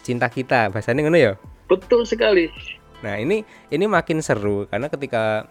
cinta 0.02 0.26
kita. 0.32 0.74
Bahasanya 0.74 1.06
ngono 1.06 1.20
ya 1.20 1.34
betul 1.72 2.04
sekali 2.04 2.52
nah 3.02 3.16
ini 3.18 3.48
ini 3.72 3.86
makin 3.88 4.20
seru 4.20 4.68
karena 4.68 4.92
ketika 4.92 5.48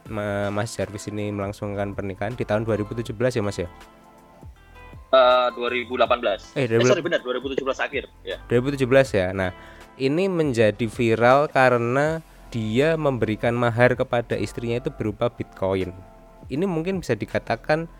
Mas 0.52 0.76
Jarvis 0.76 1.08
ini 1.08 1.32
melangsungkan 1.32 1.96
pernikahan 1.96 2.36
di 2.36 2.44
tahun 2.44 2.68
2017 2.68 3.10
ya 3.16 3.42
Mas 3.42 3.58
ya 3.58 3.70
Uh, 5.10 5.50
2018. 5.58 6.54
Eh, 6.54 6.70
20... 6.70 6.78
eh 6.78 6.86
sorry 6.86 7.02
benar 7.02 7.18
2017 7.26 7.66
akhir 7.82 8.06
ya. 8.22 8.38
2017 8.46 8.86
ya. 9.10 9.34
Nah, 9.34 9.50
ini 9.98 10.30
menjadi 10.30 10.86
viral 10.86 11.50
karena 11.50 12.22
dia 12.54 12.94
memberikan 12.94 13.50
mahar 13.58 13.98
kepada 13.98 14.38
istrinya 14.38 14.78
itu 14.78 14.90
berupa 14.94 15.26
Bitcoin. 15.26 15.90
Ini 16.46 16.62
mungkin 16.62 17.02
bisa 17.02 17.18
dikatakan 17.18 17.90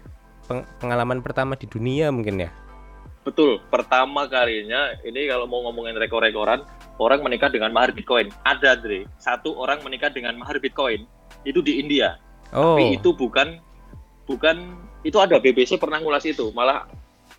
pengalaman 0.79 1.19
pertama 1.19 1.59
di 1.59 1.67
dunia 1.67 2.15
mungkin 2.15 2.47
ya. 2.47 2.51
Betul, 3.21 3.61
pertama 3.69 4.25
kalinya 4.25 4.97
ini 5.05 5.29
kalau 5.29 5.45
mau 5.45 5.61
ngomongin 5.69 5.93
rekor-rekoran, 6.01 6.65
orang 6.97 7.21
menikah 7.21 7.53
dengan 7.53 7.69
mahar 7.69 7.93
Bitcoin. 7.93 8.33
Ada, 8.49 8.81
Dre. 8.81 9.05
Satu 9.21 9.53
orang 9.61 9.85
menikah 9.85 10.09
dengan 10.09 10.33
mahar 10.41 10.57
Bitcoin 10.57 11.05
itu 11.45 11.61
di 11.61 11.81
India. 11.81 12.17
Oh. 12.57 12.81
Tapi 12.81 12.97
itu 12.97 13.13
bukan 13.13 13.61
bukan 14.25 14.57
itu 15.05 15.17
ada 15.21 15.37
BBC 15.37 15.77
pernah 15.77 16.01
ngulas 16.01 16.25
itu, 16.25 16.49
malah 16.57 16.89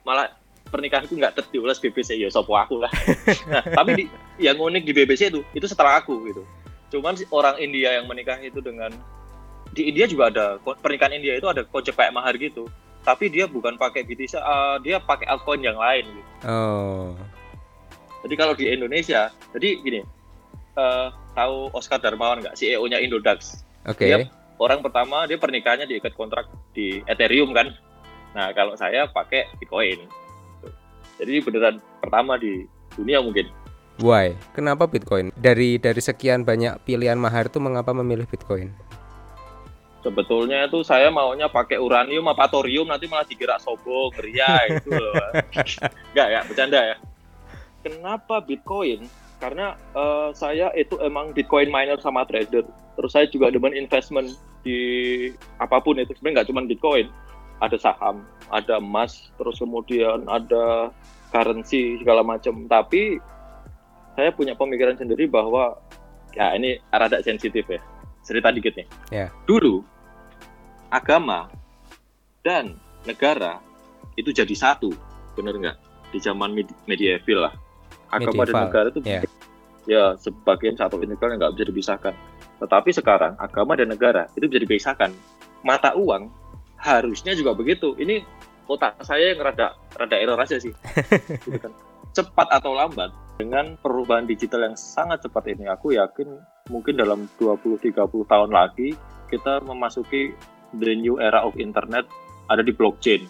malah 0.05 0.29
pernikahan 0.69 1.03
itu 1.05 1.17
nggak 1.19 1.35
terdiulas 1.35 1.77
BBC 1.81 2.15
ya 2.15 2.29
sopo 2.29 2.55
aku 2.55 2.79
lah. 2.81 2.91
nah, 3.51 3.61
tapi 3.65 3.91
di, 4.01 4.03
yang 4.39 4.57
unik 4.57 4.83
di 4.87 4.93
BBC 4.95 5.33
itu 5.33 5.41
itu 5.51 5.65
setelah 5.67 5.99
aku 5.99 6.15
gitu 6.31 6.45
cuman 6.91 7.15
orang 7.31 7.55
India 7.63 7.95
yang 7.99 8.05
menikah 8.05 8.35
itu 8.43 8.59
dengan 8.59 8.91
di 9.71 9.87
India 9.87 10.03
juga 10.03 10.27
ada 10.27 10.59
pernikahan 10.83 11.15
India 11.15 11.39
itu 11.39 11.47
ada 11.47 11.63
konsep 11.63 11.95
kayak 11.95 12.11
mahar 12.11 12.35
gitu 12.35 12.67
tapi 13.01 13.33
dia 13.33 13.49
bukan 13.49 13.75
pakai 13.77 14.05
BTC 14.05 14.37
uh, 14.37 14.77
dia 14.81 15.01
pakai 15.01 15.25
altcoin 15.25 15.61
yang 15.61 15.77
lain 15.77 16.05
gitu. 16.05 16.31
oh 16.45 17.13
jadi 18.21 18.35
kalau 18.37 18.53
di 18.53 18.69
Indonesia 18.69 19.33
jadi 19.57 19.69
gini 19.81 20.01
uh, 20.77 21.09
tahu 21.33 21.73
Oscar 21.73 21.97
Darmawan 21.97 22.45
nggak 22.45 22.57
CEO-nya 22.57 23.01
Indodax 23.01 23.65
oke 23.89 23.97
okay. 23.97 24.29
orang 24.61 24.85
pertama 24.85 25.25
dia 25.25 25.41
pernikahannya 25.41 25.89
diikat 25.89 26.13
kontrak 26.13 26.45
di 26.77 27.01
Ethereum 27.09 27.51
kan 27.57 27.73
nah 28.37 28.53
kalau 28.53 28.77
saya 28.77 29.09
pakai 29.09 29.49
Bitcoin 29.57 30.05
jadi 31.17 31.41
beneran 31.43 31.81
pertama 31.99 32.37
di 32.37 32.65
dunia 32.95 33.19
mungkin 33.21 33.49
Why? 34.01 34.33
Kenapa 34.57 34.89
Bitcoin? 34.89 35.29
Dari 35.37 35.77
dari 35.77 36.01
sekian 36.01 36.41
banyak 36.41 36.81
pilihan 36.89 37.21
mahar 37.21 37.53
itu 37.53 37.61
mengapa 37.61 37.93
memilih 37.93 38.25
Bitcoin? 38.25 38.73
Sebetulnya 40.01 40.65
itu 40.65 40.81
saya 40.81 41.13
maunya 41.13 41.45
pakai 41.45 41.77
uranium 41.77 42.25
apa 42.25 42.49
thorium 42.49 42.89
nanti 42.89 43.05
malah 43.05 43.21
dikira 43.21 43.61
sobo, 43.61 44.09
geria 44.17 44.65
itu 44.65 44.89
loh. 44.89 45.13
Enggak 46.13 46.27
ya, 46.33 46.41
bercanda 46.41 46.79
ya. 46.81 46.97
Kenapa 47.85 48.41
Bitcoin? 48.41 49.05
Karena 49.37 49.77
uh, 49.93 50.33
saya 50.33 50.73
itu 50.73 50.97
emang 51.05 51.37
Bitcoin 51.37 51.69
miner 51.69 52.01
sama 52.01 52.25
trader. 52.25 52.65
Terus 52.97 53.11
saya 53.13 53.29
juga 53.29 53.53
demen 53.53 53.77
investment 53.77 54.33
di 54.65 55.29
apa 55.61 55.77
pun 55.77 56.01
itu. 56.01 56.17
Sebenarnya 56.17 56.41
nggak 56.41 56.49
cuma 56.49 56.61
Bitcoin. 56.65 57.05
Ada 57.61 57.77
saham, 57.77 58.25
ada 58.49 58.81
emas, 58.81 59.29
terus 59.37 59.61
kemudian 59.61 60.25
ada 60.25 60.89
currency 61.29 62.01
segala 62.01 62.25
macam. 62.25 62.65
Tapi 62.65 63.21
saya 64.17 64.33
punya 64.33 64.57
pemikiran 64.57 64.97
sendiri 64.97 65.29
bahwa 65.29 65.77
ya 66.33 66.57
ini 66.57 66.81
rada 66.89 67.21
sensitif 67.21 67.69
ya 67.69 67.81
cerita 68.21 68.53
dikit 68.53 68.73
nih. 68.77 68.87
Yeah. 69.09 69.29
dulu 69.49 69.81
agama 70.91 71.49
dan 72.45 72.77
negara 73.07 73.61
itu 74.19 74.29
jadi 74.35 74.53
satu. 74.53 74.91
Bener 75.33 75.55
nggak? 75.57 75.77
Di 76.11 76.19
zaman 76.19 76.53
medieval 76.85 77.49
lah. 77.49 77.53
Agama 78.11 78.43
medieval. 78.43 78.51
dan 78.51 78.63
negara 78.67 78.87
itu 78.91 79.01
yeah. 79.07 79.23
ya 79.87 80.03
sebagian 80.19 80.75
satu 80.75 80.99
integral 81.01 81.33
yang 81.33 81.39
nggak 81.41 81.53
bisa 81.57 81.65
dipisahkan. 81.71 82.13
Tetapi 82.61 82.89
sekarang 82.93 83.33
agama 83.41 83.73
dan 83.73 83.89
negara 83.89 84.29
itu 84.37 84.45
bisa 84.45 84.61
dipisahkan. 84.61 85.09
Mata 85.65 85.97
uang 85.97 86.29
harusnya 86.77 87.33
juga 87.33 87.55
begitu. 87.57 87.97
Ini 87.97 88.21
otak 88.69 89.01
saya 89.01 89.33
yang 89.33 89.41
rada 89.41 89.77
rada 89.97 90.15
error 90.17 90.37
aja 90.37 90.59
sih. 90.61 90.73
Gitu 91.47 91.57
kan. 91.57 91.71
Cepat 92.11 92.47
atau 92.51 92.75
lambat 92.75 93.15
dengan 93.39 93.79
perubahan 93.79 94.27
digital 94.27 94.67
yang 94.67 94.77
sangat 94.77 95.23
cepat 95.25 95.55
ini 95.55 95.65
aku 95.65 95.95
yakin 95.97 96.37
mungkin 96.71 96.95
dalam 96.95 97.27
20-30 97.35 97.91
tahun 98.31 98.51
lagi 98.55 98.95
kita 99.27 99.59
memasuki 99.67 100.31
the 100.79 100.95
new 100.95 101.19
era 101.19 101.43
of 101.43 101.59
internet 101.59 102.07
ada 102.47 102.63
di 102.63 102.71
blockchain. 102.71 103.27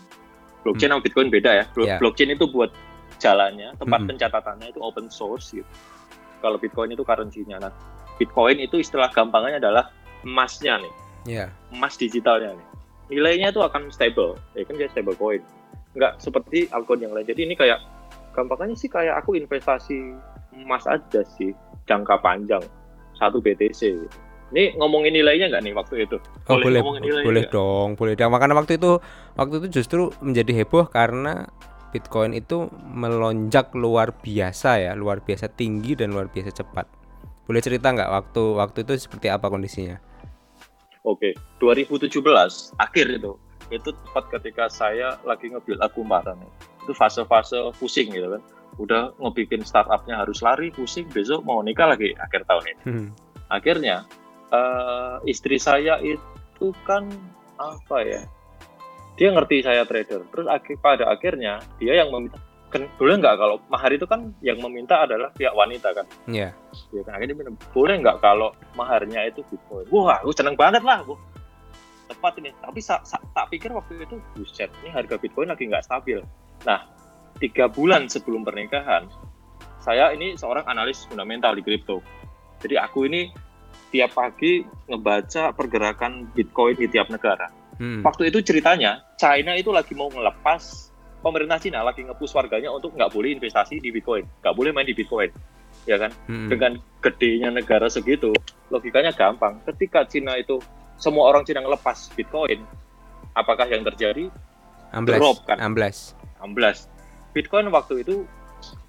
Blockchain 0.62 0.93
hmm. 0.93 1.01
sama 1.01 1.05
bitcoin 1.05 1.29
beda 1.33 1.51
ya. 1.51 1.65
Yeah. 1.74 1.98
blockchain 1.98 2.38
itu 2.38 2.45
buat 2.53 2.69
jalannya 3.17 3.74
tempat 3.81 4.00
hmm. 4.05 4.10
pencatatannya 4.13 4.67
itu 4.69 4.79
open 4.81 5.10
source 5.10 5.57
gitu. 5.57 5.67
Kalau 6.41 6.62
bitcoin 6.62 6.93
itu 6.93 7.01
currency-nya. 7.01 7.57
Nah 7.57 7.74
bitcoin 8.21 8.62
itu 8.62 8.77
istilah 8.77 9.10
gampangnya 9.10 9.57
adalah 9.57 9.89
emasnya 10.21 10.77
nih. 10.77 10.93
Yeah. 11.25 11.50
emas 11.74 11.98
digitalnya 11.98 12.53
nih. 12.53 12.67
Nilainya 13.12 13.50
itu 13.53 13.62
akan 13.62 13.89
stable. 13.89 14.38
Ya 14.53 14.65
kan 14.65 14.77
dia 14.77 14.89
stable 14.89 15.17
coin. 15.17 15.41
Nggak 15.98 16.21
seperti 16.21 16.69
altcoin 16.69 17.05
yang 17.05 17.13
lain. 17.13 17.25
Jadi 17.25 17.45
ini 17.45 17.53
kayak 17.57 17.81
gampangnya 18.33 18.77
sih 18.77 18.89
kayak 18.89 19.21
aku 19.21 19.38
investasi 19.38 20.17
emas 20.57 20.86
aja 20.89 21.21
sih 21.38 21.53
jangka 21.86 22.21
panjang 22.21 22.63
satu 23.22 23.38
BTC 23.38 24.10
ini 24.51 24.75
ngomongin 24.75 25.16
nilainya 25.16 25.48
nggak 25.48 25.63
nih 25.63 25.74
waktu 25.78 25.96
itu? 26.04 26.20
Oh, 26.51 26.60
boleh, 26.60 26.84
boleh, 26.84 27.24
boleh 27.24 27.44
dong, 27.48 27.96
boleh 27.96 28.13
dong. 28.20 28.36
Makanya 28.36 28.60
waktu 28.60 28.75
itu, 28.75 29.00
waktu 29.40 29.63
itu 29.63 29.68
justru 29.80 30.12
menjadi 30.20 30.51
heboh 30.51 30.92
karena 30.92 31.48
Bitcoin 31.96 32.36
itu 32.36 32.68
melonjak 32.84 33.72
luar 33.72 34.12
biasa 34.12 34.84
ya, 34.84 34.92
luar 34.92 35.24
biasa 35.24 35.48
tinggi 35.56 35.96
dan 35.96 36.12
luar 36.12 36.28
biasa 36.28 36.51
cepat. 36.51 36.84
Boleh 37.48 37.63
cerita 37.63 37.96
nggak 37.96 38.12
waktu 38.12 38.44
waktu 38.60 38.78
itu 38.84 39.08
seperti 39.08 39.32
apa 39.32 39.48
kondisinya? 39.48 39.96
Oke, 41.08 41.32
2017 41.63 42.12
akhir 42.75 43.06
itu, 43.08 43.32
itu 43.72 43.90
tepat 43.90 44.24
ketika 44.36 44.68
saya 44.68 45.16
lagi 45.24 45.48
ngebuild 45.48 45.80
akumaran 45.80 46.38
itu 46.84 46.92
fase-fase 46.92 47.72
pusing 47.80 48.12
gitu 48.12 48.36
kan 48.36 48.42
udah 48.80 49.16
ngebikin 49.20 49.66
startupnya 49.66 50.22
harus 50.24 50.40
lari 50.40 50.72
pusing 50.72 51.10
besok 51.12 51.44
mau 51.44 51.60
nikah 51.60 51.92
lagi 51.92 52.16
akhir 52.16 52.48
tahun 52.48 52.66
ini. 52.68 52.84
Hmm. 52.88 53.08
akhirnya 53.51 54.08
uh, 54.51 55.20
istri 55.28 55.60
saya 55.60 56.00
itu 56.00 56.72
kan 56.88 57.12
apa 57.60 57.98
ya 58.06 58.22
dia 59.20 59.30
ngerti 59.30 59.62
saya 59.62 59.84
trader. 59.84 60.24
Terus 60.34 60.48
akhir 60.48 60.75
pada 60.80 61.12
akhirnya 61.12 61.60
dia 61.78 62.00
yang 62.00 62.10
meminta 62.10 62.40
kan 62.72 62.88
boleh 62.96 63.20
nggak 63.20 63.36
kalau 63.36 63.60
mahar 63.68 63.92
itu 63.92 64.08
kan 64.08 64.32
yang 64.40 64.56
meminta 64.63 65.04
adalah 65.04 65.28
pihak 65.36 65.51
wanita 65.51 65.92
kan? 65.92 66.08
Iya. 66.25 66.56
Yeah. 66.56 66.96
ya 66.96 67.01
kan 67.04 67.20
akhirnya 67.20 67.36
bilang 67.36 67.56
boleh 67.75 67.96
nggak 68.00 68.18
kalau 68.24 68.56
maharnya 68.80 69.28
itu 69.28 69.44
bitcoin 69.51 69.86
wah 69.92 70.24
aku 70.24 70.32
seneng 70.32 70.56
banget 70.56 70.80
lah 70.82 71.04
bu. 71.04 71.20
Tepat 72.08 72.40
ini. 72.40 72.51
Tapi 72.60 72.80
sa, 72.80 73.04
sa, 73.04 73.20
tak 73.36 73.51
pikir 73.51 73.72
waktu 73.75 74.04
itu 74.04 74.20
buset 74.36 74.72
ini 74.84 74.90
harga 74.92 75.20
bitcoin 75.20 75.51
lagi 75.51 75.68
nggak 75.68 75.84
stabil. 75.84 76.24
Nah 76.63 76.88
tiga 77.41 77.65
bulan 77.67 78.05
sebelum 78.05 78.45
pernikahan 78.45 79.10
saya 79.81 80.13
ini 80.13 80.38
seorang 80.38 80.63
analis 80.69 81.10
fundamental 81.10 81.57
di 81.57 81.65
kripto 81.65 82.00
jadi 82.62 82.86
aku 82.86 83.10
ini 83.10 83.33
tiap 83.89 84.13
pagi 84.13 84.62
ngebaca 84.88 85.51
pergerakan 85.57 86.29
bitcoin 86.31 86.77
di 86.77 86.88
tiap 86.88 87.10
negara 87.10 87.50
Hmm. 87.81 88.05
waktu 88.05 88.29
itu 88.29 88.45
ceritanya 88.45 89.01
China 89.17 89.57
itu 89.57 89.74
lagi 89.74 89.98
mau 89.98 90.05
ngelepas 90.05 90.93
pemerintah 91.21 91.57
Cina 91.62 91.86
lagi 91.86 92.05
ngepus 92.05 92.33
warganya 92.33 92.74
untuk 92.74 92.93
nggak 92.98 93.13
boleh 93.13 93.38
investasi 93.38 93.77
di 93.77 93.93
Bitcoin, 93.93 94.25
nggak 94.41 94.55
boleh 94.57 94.74
main 94.74 94.89
di 94.89 94.98
Bitcoin, 94.98 95.29
ya 95.86 96.01
kan? 96.01 96.10
Hmm. 96.25 96.50
Dengan 96.50 96.81
gedenya 97.00 97.53
negara 97.53 97.88
segitu, 97.88 98.33
logikanya 98.74 99.13
gampang. 99.13 99.62
Ketika 99.65 100.03
Cina 100.10 100.36
itu 100.36 100.57
semua 100.98 101.29
orang 101.29 101.45
Cina 101.45 101.62
ngelepas 101.62 102.10
Bitcoin, 102.17 102.65
apakah 103.38 103.69
yang 103.69 103.86
terjadi? 103.86 104.27
Amblas. 104.91 105.17
drop 105.24 105.38
kan? 105.48 105.57
Amblas. 105.62 106.17
16. 106.43 106.90
Bitcoin 107.31 107.71
waktu 107.71 108.03
itu 108.03 108.27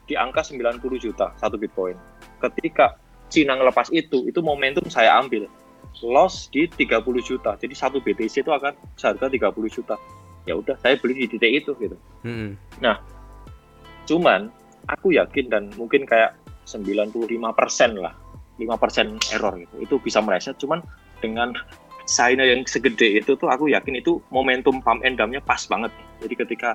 di 0.07 0.15
angka 0.19 0.43
90 0.43 0.83
juta 0.99 1.33
satu 1.39 1.57
Bitcoin. 1.57 1.95
Ketika 2.43 2.99
Cina 3.33 3.57
ngelepas 3.57 3.89
itu, 3.95 4.29
itu 4.29 4.41
momentum 4.45 4.85
saya 4.93 5.17
ambil. 5.17 5.49
Loss 6.03 6.49
di 6.51 6.67
30 6.67 7.05
juta. 7.23 7.55
Jadi 7.61 7.73
satu 7.77 8.01
BTC 8.01 8.43
itu 8.43 8.53
akan 8.53 8.75
seharga 8.97 9.29
30 9.29 9.55
juta. 9.71 9.95
Ya 10.49 10.59
udah, 10.59 10.75
saya 10.83 10.99
beli 10.99 11.25
di 11.25 11.37
titik 11.37 11.63
itu 11.63 11.73
gitu. 11.79 11.97
Hmm. 12.27 12.59
Cuman 14.09 14.51
aku 14.91 15.15
yakin 15.15 15.53
dan 15.53 15.71
mungkin 15.79 16.03
kayak 16.09 16.35
95% 16.67 17.39
lah, 18.03 18.15
5% 18.59 19.37
error 19.37 19.55
gitu. 19.61 19.75
Itu 19.79 19.95
bisa 20.03 20.19
meleset 20.25 20.59
cuman 20.59 20.83
dengan 21.23 21.55
China 22.11 22.43
yang 22.43 22.67
segede 22.67 23.23
itu 23.23 23.39
tuh 23.39 23.47
aku 23.47 23.71
yakin 23.71 24.03
itu 24.03 24.19
momentum 24.35 24.83
pump 24.83 25.07
and 25.07 25.15
dump-nya 25.15 25.39
pas 25.43 25.63
banget. 25.71 25.95
Jadi 26.19 26.35
ketika 26.35 26.75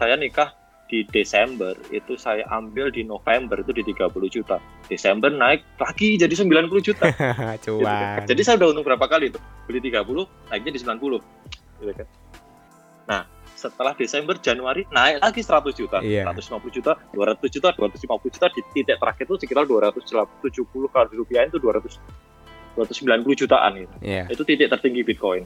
saya 0.00 0.16
nikah 0.16 0.56
di 0.94 1.02
Desember 1.10 1.74
itu 1.90 2.14
saya 2.14 2.46
ambil 2.54 2.94
di 2.94 3.02
November 3.02 3.58
itu 3.58 3.74
di 3.74 3.82
30 3.82 4.14
juta. 4.30 4.62
Desember 4.86 5.26
naik 5.26 5.66
lagi 5.82 6.14
jadi 6.14 6.30
90 6.30 6.70
juta. 6.78 7.10
Gitu 7.10 7.18
kan. 7.34 7.58
Cuan. 7.58 8.22
Jadi 8.30 8.40
saya 8.46 8.54
udah 8.62 8.70
untung 8.70 8.86
berapa 8.86 9.10
kali 9.10 9.34
itu? 9.34 9.42
Beli 9.66 9.82
30, 9.90 10.06
naiknya 10.54 10.70
di 10.70 10.80
90. 10.86 11.18
Gitu 11.82 11.92
kan. 11.98 12.06
Nah, 13.10 13.22
setelah 13.58 13.92
Desember, 13.98 14.38
Januari 14.38 14.86
naik 14.94 15.18
lagi 15.18 15.42
100 15.42 15.74
juta, 15.74 15.98
Iya. 15.98 16.30
150 16.30 16.70
juta, 16.70 16.94
200 17.10 17.50
juta, 17.50 17.68
250 17.74 18.30
juta 18.30 18.46
di 18.54 18.60
titik 18.70 18.96
terakhir 19.02 19.24
itu 19.26 19.34
sekitar 19.42 19.66
270 19.66 20.94
kalau 20.94 21.06
di 21.10 21.16
rupiah 21.18 21.42
itu 21.42 21.58
200 21.58 21.98
290 22.78 23.34
jutaan 23.38 23.72
gitu. 23.82 23.94
Iya. 24.02 24.30
Itu 24.30 24.42
titik 24.46 24.70
tertinggi 24.70 25.02
Bitcoin. 25.02 25.42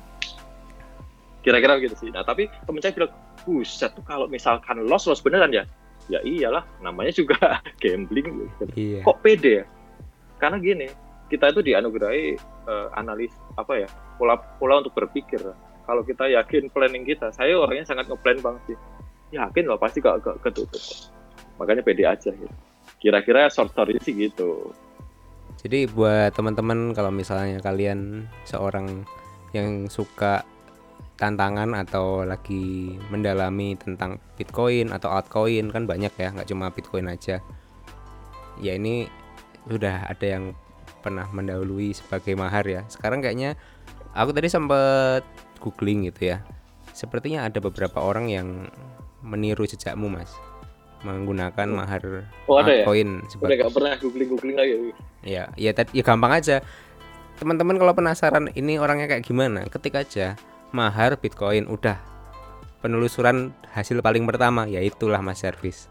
Kira-kira 1.40 1.78
gitu 1.78 1.94
sih. 1.94 2.10
Nah, 2.10 2.26
tapi 2.26 2.50
temen 2.66 2.82
saya 2.82 2.92
bilang, 2.92 3.12
buset 3.46 3.94
tuh 3.94 4.02
kalau 4.02 4.26
misalkan 4.26 4.84
loss, 4.84 5.06
loss 5.06 5.22
beneran 5.22 5.54
ya? 5.54 5.64
Ya 6.08 6.18
iyalah, 6.24 6.64
namanya 6.80 7.12
juga 7.12 7.36
gambling. 7.82 8.48
Gitu 8.48 8.64
Iya. 8.74 9.00
kok 9.04 9.18
pede 9.20 9.62
ya? 9.62 9.64
Karena 10.38 10.56
gini, 10.58 10.86
kita 11.28 11.52
itu 11.52 11.60
dianugerahi 11.60 12.26
eh, 12.68 12.88
analis 12.96 13.30
apa 13.54 13.84
ya 13.84 13.88
pola 14.16 14.34
pola 14.58 14.80
untuk 14.80 14.96
berpikir. 14.96 15.40
Kalau 15.88 16.02
kita 16.04 16.28
yakin 16.28 16.68
planning 16.68 17.04
kita, 17.08 17.32
saya 17.32 17.56
orangnya 17.56 17.88
sangat 17.88 18.08
ngeplan 18.12 18.40
banget 18.44 18.62
sih. 18.74 18.78
Yakin 19.32 19.64
loh 19.68 19.80
pasti 19.80 20.00
gak, 20.04 20.20
gak 20.20 20.36
ketutup. 20.44 20.80
Makanya 21.60 21.80
pede 21.84 22.04
aja 22.04 22.28
gitu. 22.32 22.54
Kira-kira 23.00 23.48
short 23.48 23.72
story 23.72 23.96
sih 24.00 24.12
gitu. 24.12 24.72
Jadi 25.58 25.88
buat 25.90 26.32
teman-teman 26.36 26.92
kalau 26.92 27.10
misalnya 27.10 27.58
kalian 27.60 28.28
seorang 28.44 29.04
yang 29.56 29.88
suka 29.88 30.44
tantangan 31.18 31.74
atau 31.74 32.22
lagi 32.22 32.94
mendalami 33.10 33.74
tentang 33.74 34.22
Bitcoin 34.38 34.94
atau 34.94 35.10
altcoin 35.10 35.66
kan 35.74 35.84
banyak 35.84 36.14
ya, 36.14 36.30
nggak 36.30 36.48
cuma 36.48 36.70
Bitcoin 36.70 37.10
aja. 37.10 37.42
Ya 38.62 38.78
ini 38.78 39.10
sudah 39.66 40.06
ada 40.06 40.26
yang 40.38 40.54
pernah 41.02 41.26
mendahului 41.34 41.90
sebagai 41.90 42.38
mahar 42.38 42.62
ya. 42.64 42.86
Sekarang 42.86 43.18
kayaknya 43.18 43.58
aku 44.14 44.30
tadi 44.30 44.46
sempat 44.46 45.26
googling 45.58 46.06
gitu 46.06 46.38
ya. 46.38 46.46
Sepertinya 46.94 47.50
ada 47.50 47.58
beberapa 47.58 47.98
orang 47.98 48.30
yang 48.30 48.70
meniru 49.18 49.66
jejakmu 49.66 50.06
mas, 50.06 50.30
menggunakan 51.02 51.66
mahar 51.66 52.30
Oh 52.46 52.62
ada 52.62 52.70
ya? 52.70 52.86
altcoin 52.86 53.26
Udah 53.26 53.30
sebagai 53.34 53.66
gak 53.66 53.74
pernah 53.74 53.92
googling 53.98 54.28
googling 54.30 54.56
lagi. 54.56 54.74
Ya, 55.26 55.50
ya 55.58 55.74
ya 55.74 56.02
gampang 56.06 56.30
aja. 56.38 56.62
Teman-teman 57.42 57.78
kalau 57.78 57.94
penasaran 57.94 58.50
ini 58.54 58.78
orangnya 58.78 59.10
kayak 59.10 59.26
gimana, 59.26 59.66
ketik 59.66 59.98
aja 59.98 60.38
mahar 60.70 61.16
Bitcoin 61.16 61.68
udah 61.68 61.96
penelusuran 62.84 63.50
hasil 63.74 63.98
paling 64.04 64.24
pertama 64.28 64.68
ya 64.68 64.78
itulah 64.84 65.18
Mas 65.24 65.42
Service. 65.42 65.90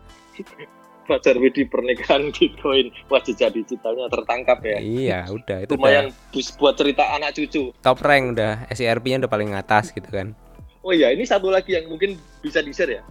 Fajar 1.07 1.39
di 1.39 1.63
pernikahan 1.63 2.35
Bitcoin, 2.35 2.91
wah 3.07 3.23
jejak 3.23 3.55
digitalnya 3.55 4.11
tertangkap 4.11 4.59
ya. 4.59 4.77
Iya, 4.83 5.19
udah 5.31 5.63
itu 5.63 5.79
Lumayan 5.79 6.11
udah 6.11 6.31
bus 6.35 6.47
buat 6.59 6.75
cerita 6.75 7.15
anak 7.15 7.31
cucu. 7.31 7.71
top 7.79 8.03
rank 8.03 8.35
udah 8.35 8.67
SERP-nya 8.75 9.23
udah 9.23 9.31
paling 9.31 9.55
atas 9.55 9.95
gitu 9.95 10.07
kan. 10.11 10.35
Oh 10.83 10.91
iya, 10.91 11.15
ini 11.15 11.23
satu 11.23 11.47
lagi 11.47 11.79
yang 11.79 11.87
mungkin 11.87 12.19
bisa 12.43 12.59
di-share 12.59 12.99
ya. 12.99 13.03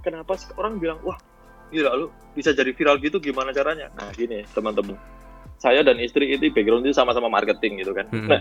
Kenapa 0.00 0.40
sih 0.40 0.48
orang 0.56 0.80
bilang, 0.80 1.00
wah 1.04 1.20
gila 1.68 1.92
lu 1.96 2.06
bisa 2.32 2.56
jadi 2.56 2.72
viral 2.72 2.96
gitu 3.00 3.20
gimana 3.20 3.52
caranya? 3.52 3.92
Nah 3.92 4.08
gini 4.16 4.44
teman-teman, 4.56 4.96
saya 5.60 5.84
dan 5.84 6.00
istri 6.00 6.32
itu 6.32 6.48
background 6.48 6.88
itu 6.88 6.96
sama-sama 6.96 7.28
marketing 7.28 7.84
gitu 7.84 7.92
kan. 7.92 8.08
Mm-mm. 8.08 8.28
Nah, 8.28 8.40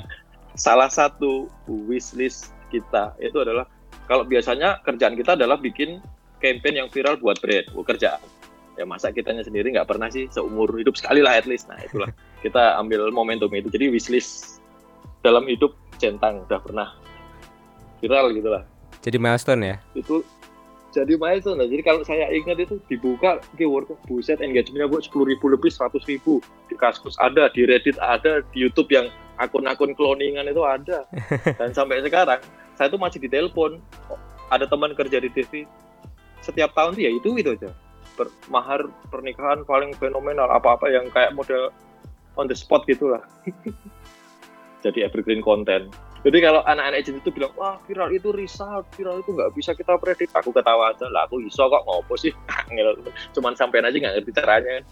salah 0.55 0.87
satu 0.87 1.51
wishlist 1.67 2.55
kita 2.73 3.13
itu 3.21 3.37
adalah 3.37 3.69
kalau 4.09 4.25
biasanya 4.25 4.81
kerjaan 4.81 5.13
kita 5.13 5.37
adalah 5.37 5.61
bikin 5.61 6.01
campaign 6.41 6.83
yang 6.83 6.89
viral 6.89 7.15
buat 7.21 7.37
brand, 7.39 7.69
kerjaan. 7.71 8.19
Ya 8.73 8.89
masa 8.89 9.13
kitanya 9.13 9.45
sendiri 9.45 9.69
nggak 9.69 9.85
pernah 9.85 10.09
sih 10.09 10.25
seumur 10.33 10.73
hidup 10.75 10.97
sekali 10.97 11.21
lah 11.21 11.37
at 11.37 11.45
least. 11.45 11.69
Nah 11.69 11.77
itulah 11.77 12.09
kita 12.43 12.75
ambil 12.81 13.07
momentum 13.13 13.53
itu. 13.53 13.69
Jadi 13.69 13.93
wishlist 13.93 14.59
dalam 15.21 15.45
hidup 15.45 15.77
centang 16.01 16.43
udah 16.49 16.59
pernah 16.59 16.87
viral 18.03 18.35
gitu 18.35 18.51
lah 18.51 18.63
Jadi 18.99 19.17
milestone 19.19 19.61
ya. 19.63 19.75
itu 19.95 20.19
jadi 20.93 21.17
milestone 21.17 21.63
nah, 21.63 21.67
jadi 21.67 21.81
kalau 21.81 22.03
saya 22.05 22.29
ingat 22.29 22.59
itu 22.59 22.77
dibuka 22.91 23.41
keyword 23.57 23.89
buset 24.05 24.43
engagementnya 24.43 24.85
buat 24.85 25.07
sepuluh 25.07 25.31
ribu 25.31 25.49
lebih 25.49 25.71
seratus 25.71 26.03
ribu 26.05 26.43
di 26.69 26.75
Kaskus 26.77 27.17
ada 27.17 27.49
di 27.49 27.65
Reddit 27.65 27.97
ada 28.03 28.45
di 28.53 28.67
YouTube 28.67 28.91
yang 28.93 29.07
akun-akun 29.37 29.93
cloningan 29.97 30.49
itu 30.49 30.61
ada. 30.65 31.05
Dan 31.59 31.73
sampai 31.73 32.03
sekarang 32.03 32.41
saya 32.77 32.87
tuh 32.89 33.01
masih 33.01 33.21
ditelepon. 33.23 33.79
Ada 34.51 34.69
teman 34.69 34.93
kerja 34.93 35.17
di 35.17 35.33
TV 35.33 35.65
setiap 36.43 36.75
tahun 36.75 36.99
tuh 36.99 37.03
ya 37.07 37.11
itu 37.15 37.29
itu 37.39 37.49
aja. 37.55 37.71
Per- 38.13 38.35
mahar 38.51 38.85
pernikahan 39.09 39.65
paling 39.65 39.95
fenomenal 39.97 40.45
apa-apa 40.51 40.85
yang 40.91 41.09
kayak 41.09 41.33
model 41.33 41.73
on 42.37 42.45
the 42.45 42.53
spot 42.53 42.85
gitulah 42.85 43.25
jadi 44.83 45.07
evergreen 45.07 45.39
content. 45.39 45.87
Jadi 46.23 46.39
kalau 46.39 46.63
anak-anak 46.63 47.03
agent 47.03 47.19
itu 47.19 47.35
bilang, 47.35 47.51
wah 47.59 47.75
viral 47.83 48.07
itu 48.11 48.31
result, 48.31 48.87
viral 48.95 49.19
itu 49.19 49.35
nggak 49.35 49.51
bisa 49.55 49.75
kita 49.75 49.99
predik. 49.99 50.31
Aku 50.31 50.55
ketawa 50.55 50.95
aja 50.95 51.07
lah, 51.11 51.27
aku 51.27 51.43
iso 51.43 51.67
kok 51.67 51.83
ngopo 51.83 52.15
sih. 52.15 52.31
Cuman 53.35 53.59
sampein 53.59 53.83
aja 53.83 53.95
nggak 53.95 54.23
ngerti 54.23 54.31
caranya. 54.31 54.83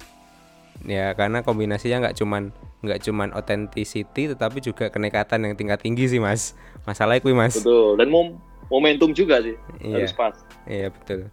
Ya 0.86 1.14
karena 1.14 1.46
kombinasinya 1.46 2.10
nggak 2.10 2.18
cuman 2.18 2.50
nggak 2.82 3.00
cuman 3.06 3.30
authenticity 3.38 4.34
tetapi 4.34 4.58
juga 4.66 4.90
kenekatan 4.90 5.46
yang 5.46 5.54
tingkat 5.54 5.82
tinggi 5.86 6.10
sih 6.10 6.18
Mas. 6.18 6.58
Masalahnya 6.90 7.22
kuy 7.22 7.38
Mas. 7.38 7.62
Betul. 7.62 8.02
Dan 8.02 8.10
mom 8.10 8.42
momentum 8.72 9.12
juga 9.12 9.44
sih, 9.44 9.60
Iya. 9.84 10.08
harus 10.08 10.16
pas. 10.16 10.36
Iya 10.66 10.88
betul. 10.90 11.28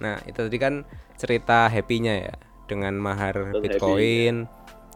Nah 0.00 0.18
itu 0.24 0.40
tadi 0.40 0.58
kan 0.58 0.82
cerita 1.20 1.68
happy-nya 1.68 2.14
ya 2.30 2.34
dengan 2.64 2.96
mahar 2.96 3.52
Betul, 3.52 3.62
Bitcoin, 3.68 4.34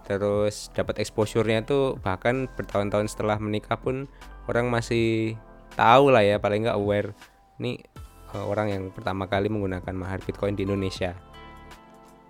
terus 0.08 0.72
dapat 0.72 0.98
exposure-nya 0.98 1.62
tuh 1.68 2.00
bahkan 2.00 2.48
bertahun-tahun 2.56 3.12
setelah 3.12 3.36
menikah 3.36 3.76
pun 3.76 4.08
orang 4.48 4.72
masih 4.72 5.36
tahu 5.76 6.10
lah 6.12 6.24
ya 6.24 6.36
paling 6.40 6.64
nggak 6.68 6.76
aware 6.80 7.12
ini 7.60 7.80
eh, 8.32 8.44
orang 8.44 8.72
yang 8.72 8.84
pertama 8.90 9.28
kali 9.28 9.52
menggunakan 9.52 9.94
mahar 9.94 10.18
Bitcoin 10.24 10.56
di 10.56 10.64
Indonesia. 10.64 11.12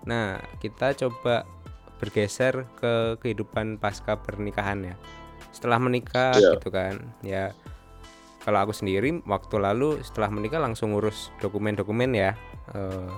Nah 0.04 0.42
kita 0.58 0.92
coba 0.98 1.46
bergeser 2.02 2.66
ke 2.74 3.14
kehidupan 3.16 3.78
pasca 3.78 4.18
pernikahan 4.18 4.82
ya. 4.82 4.94
Setelah 5.54 5.78
menikah 5.78 6.34
Iya. 6.34 6.58
gitu 6.58 6.68
kan, 6.68 6.98
ya 7.22 7.54
kalau 8.42 8.58
aku 8.58 8.74
sendiri 8.74 9.22
waktu 9.22 9.54
lalu 9.56 10.02
setelah 10.02 10.26
menikah 10.28 10.58
langsung 10.58 10.90
ngurus 10.90 11.30
dokumen-dokumen 11.38 12.10
ya 12.10 12.34
Eh, 12.74 13.10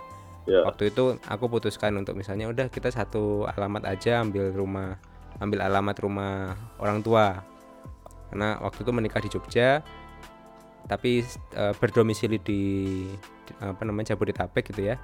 Ya. 0.45 0.61
waktu 0.61 0.93
itu 0.93 1.17
aku 1.25 1.49
putuskan 1.49 1.97
untuk 1.97 2.13
misalnya 2.13 2.45
udah 2.45 2.69
kita 2.69 2.93
satu 2.93 3.49
alamat 3.49 3.89
aja 3.89 4.21
ambil 4.21 4.53
rumah 4.53 5.01
ambil 5.41 5.65
alamat 5.65 5.97
rumah 5.97 6.53
orang 6.77 7.01
tua 7.01 7.41
karena 8.29 8.61
waktu 8.61 8.85
itu 8.85 8.93
menikah 8.93 9.21
di 9.21 9.31
Jogja 9.31 9.81
tapi 10.85 11.25
eh, 11.55 11.75
berdomisili 11.75 12.37
di, 12.37 12.61
di- 13.41 13.57
apa 13.57 13.89
namanya 13.89 14.13
Jabodetabek 14.13 14.69
gitu 14.69 14.85
ya 14.85 15.01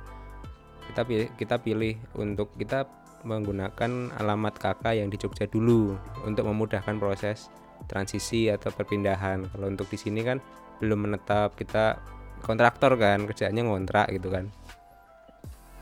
kita 0.89 1.09
pilih 1.09 1.29
kita 1.33 1.57
pilih 1.57 1.95
untuk 2.13 2.53
kita 2.53 2.85
menggunakan 3.23 4.17
alamat 4.17 4.55
kakak 4.57 4.97
yang 4.97 5.13
di 5.13 5.21
Jogja 5.21 5.45
dulu 5.45 5.97
untuk 6.25 6.49
memudahkan 6.49 6.97
proses 6.97 7.53
transisi 7.89 8.49
atau 8.49 8.73
perpindahan. 8.73 9.49
Kalau 9.51 9.67
untuk 9.69 9.89
di 9.89 9.99
sini 10.01 10.25
kan 10.25 10.41
belum 10.81 11.09
menetap 11.09 11.57
kita 11.57 12.01
kontraktor 12.41 12.97
kan 12.97 13.29
kerjaannya 13.29 13.63
ngontrak 13.69 14.09
gitu 14.17 14.33
kan. 14.33 14.49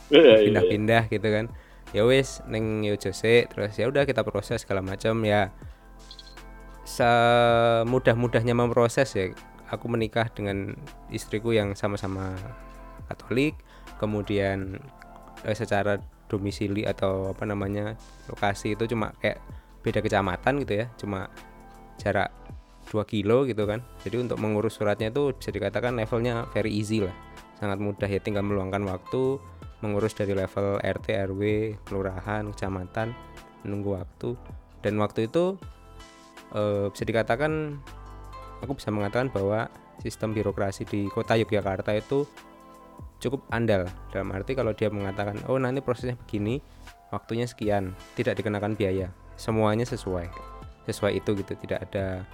Iya, 0.08 0.18
iya, 0.18 0.34
iya. 0.34 0.44
pindah-pindah 0.50 1.02
gitu 1.12 1.28
kan. 1.28 1.46
Ya 1.96 2.04
wis 2.04 2.44
neng 2.44 2.84
yo 2.84 3.00
Jose 3.00 3.48
terus 3.48 3.72
ya 3.80 3.88
udah 3.88 4.04
kita 4.04 4.26
proses 4.26 4.66
segala 4.66 4.82
macam. 4.82 5.22
Ya 5.24 5.54
semudah-mudahnya 6.88 8.56
memproses 8.56 9.12
ya 9.14 9.30
aku 9.68 9.86
menikah 9.92 10.32
dengan 10.32 10.74
istriku 11.12 11.54
yang 11.54 11.76
sama-sama 11.78 12.34
Katolik. 13.08 13.56
Kemudian 13.98 14.78
eh, 15.46 15.56
secara 15.56 15.98
domisili 16.28 16.84
atau 16.84 17.32
apa 17.32 17.48
namanya 17.48 17.96
lokasi 18.28 18.76
itu 18.76 18.84
cuma 18.84 19.16
kayak 19.18 19.40
beda 19.80 20.04
kecamatan 20.04 20.62
gitu 20.62 20.84
ya 20.84 20.86
cuma 21.00 21.32
jarak 21.98 22.30
2 22.88 23.04
kilo 23.04 23.44
gitu 23.44 23.68
kan. 23.68 23.84
Jadi 24.02 24.16
untuk 24.16 24.40
mengurus 24.40 24.80
suratnya 24.80 25.12
itu 25.12 25.36
bisa 25.36 25.52
dikatakan 25.52 25.92
levelnya 25.94 26.48
very 26.56 26.72
easy 26.72 27.04
lah. 27.04 27.12
Sangat 27.60 27.78
mudah 27.82 28.08
ya 28.08 28.20
tinggal 28.22 28.46
meluangkan 28.46 28.80
waktu 28.88 29.36
mengurus 29.84 30.16
dari 30.16 30.34
level 30.34 30.80
RT 30.82 31.06
RW 31.30 31.42
kelurahan 31.86 32.48
kecamatan 32.50 33.12
menunggu 33.62 34.00
waktu. 34.00 34.34
Dan 34.80 34.96
waktu 34.98 35.28
itu 35.28 35.60
eh, 36.56 36.88
bisa 36.88 37.04
dikatakan 37.04 37.76
aku 38.64 38.72
bisa 38.78 38.88
mengatakan 38.88 39.28
bahwa 39.30 39.68
sistem 40.00 40.32
birokrasi 40.32 40.86
di 40.86 41.10
kota 41.10 41.34
Yogyakarta 41.36 41.92
itu 41.94 42.24
cukup 43.18 43.44
andal. 43.50 43.86
Dalam 44.14 44.30
arti 44.34 44.54
kalau 44.54 44.72
dia 44.72 44.88
mengatakan 44.88 45.38
oh 45.50 45.58
nanti 45.58 45.82
prosesnya 45.82 46.14
begini 46.14 46.62
waktunya 47.10 47.48
sekian 47.48 47.94
tidak 48.14 48.38
dikenakan 48.38 48.74
biaya. 48.74 49.10
Semuanya 49.38 49.86
sesuai. 49.86 50.28
Sesuai 50.88 51.20
itu 51.20 51.30
gitu 51.38 51.52
tidak 51.58 51.88
ada 51.90 52.24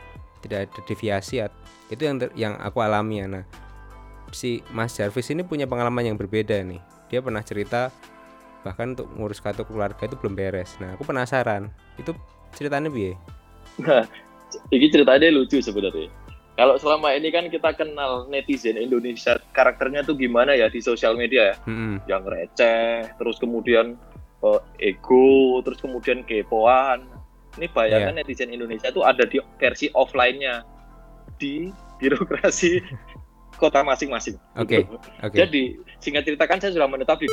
tidak 0.45 0.69
ada 0.69 0.81
deviasi 0.85 1.41
itu 1.89 2.03
yang 2.05 2.17
ter- 2.21 2.35
yang 2.37 2.55
aku 2.61 2.85
alami 2.85 3.25
ya 3.25 3.27
nah 3.29 3.45
si 4.29 4.61
Mas 4.77 4.93
Jarvis 4.93 5.33
ini 5.33 5.41
punya 5.41 5.65
pengalaman 5.65 6.05
yang 6.05 6.17
berbeda 6.21 6.61
nih. 6.61 6.83
Dia 7.09 7.25
pernah 7.25 7.41
cerita 7.41 7.89
bahkan 8.65 8.97
untuk 8.97 9.09
ngurus 9.13 9.41
kartu 9.41 9.65
keluarga 9.65 10.05
itu 10.05 10.17
belum 10.21 10.37
beres. 10.37 10.77
Nah 10.81 10.97
aku 10.97 11.09
penasaran 11.09 11.73
itu 11.97 12.13
ceritanya 12.57 12.89
biye 12.89 13.17
Nah, 13.83 14.07
ini 14.71 14.87
ceritanya 14.87 15.35
lucu 15.35 15.59
sebenarnya. 15.59 16.07
Kalau 16.55 16.79
selama 16.79 17.11
ini 17.19 17.35
kan 17.35 17.51
kita 17.51 17.75
kenal 17.75 18.31
netizen 18.31 18.79
Indonesia 18.79 19.35
karakternya 19.55 20.03
tuh 20.03 20.19
gimana 20.19 20.53
ya 20.53 20.67
di 20.67 20.83
sosial 20.83 21.15
media 21.15 21.55
ya, 21.55 21.57
Hmm, 21.65 21.97
yang 22.11 22.27
receh, 22.27 23.07
terus 23.15 23.39
kemudian 23.39 23.95
eh, 24.43 24.61
ego, 24.93 25.63
terus 25.63 25.79
kemudian 25.81 26.27
kepoan. 26.27 27.07
Ini 27.55 27.71
bayangan 27.71 28.19
netizen 28.19 28.51
Indonesia 28.51 28.91
tuh 28.91 29.07
ada 29.07 29.23
di 29.23 29.39
versi 29.57 29.87
offline-nya 29.95 30.67
di 31.39 31.71
birokrasi 31.97 32.83
kota 33.63 33.87
masing-masing. 33.87 34.35
Oke, 34.59 34.83
Gitu. 34.83 34.99
oke 35.23 35.33
Jadi 35.33 35.79
singkat 36.03 36.27
cerita 36.27 36.45
kan 36.51 36.59
saya 36.59 36.75
sudah 36.75 36.91
menetap 36.91 37.23
di 37.23 37.31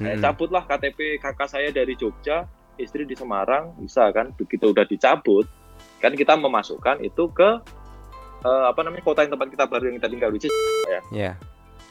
saya 0.00 0.16
Hmm, 0.16 0.22
cabutlah 0.24 0.62
KTP 0.64 1.18
kakak 1.20 1.50
saya 1.50 1.68
dari 1.68 1.92
Jogja, 1.98 2.46
istri 2.78 3.02
di 3.04 3.12
Semarang, 3.12 3.74
bisa 3.82 4.08
kan? 4.14 4.30
Begitu 4.32 4.70
udah 4.70 4.86
dicabut, 4.86 5.44
kan 5.98 6.14
kita 6.14 6.38
memasukkan 6.38 7.02
itu 7.02 7.28
ke 7.34 7.50
eh, 8.40 8.64
apa 8.70 8.80
namanya 8.86 9.02
kota 9.04 9.26
yang 9.26 9.34
tempat 9.34 9.48
kita 9.52 9.64
baru 9.66 9.84
yang 9.90 9.96
kita 9.98 10.08
tinggal 10.08 10.30
di 10.30 10.38
ya 11.12 11.34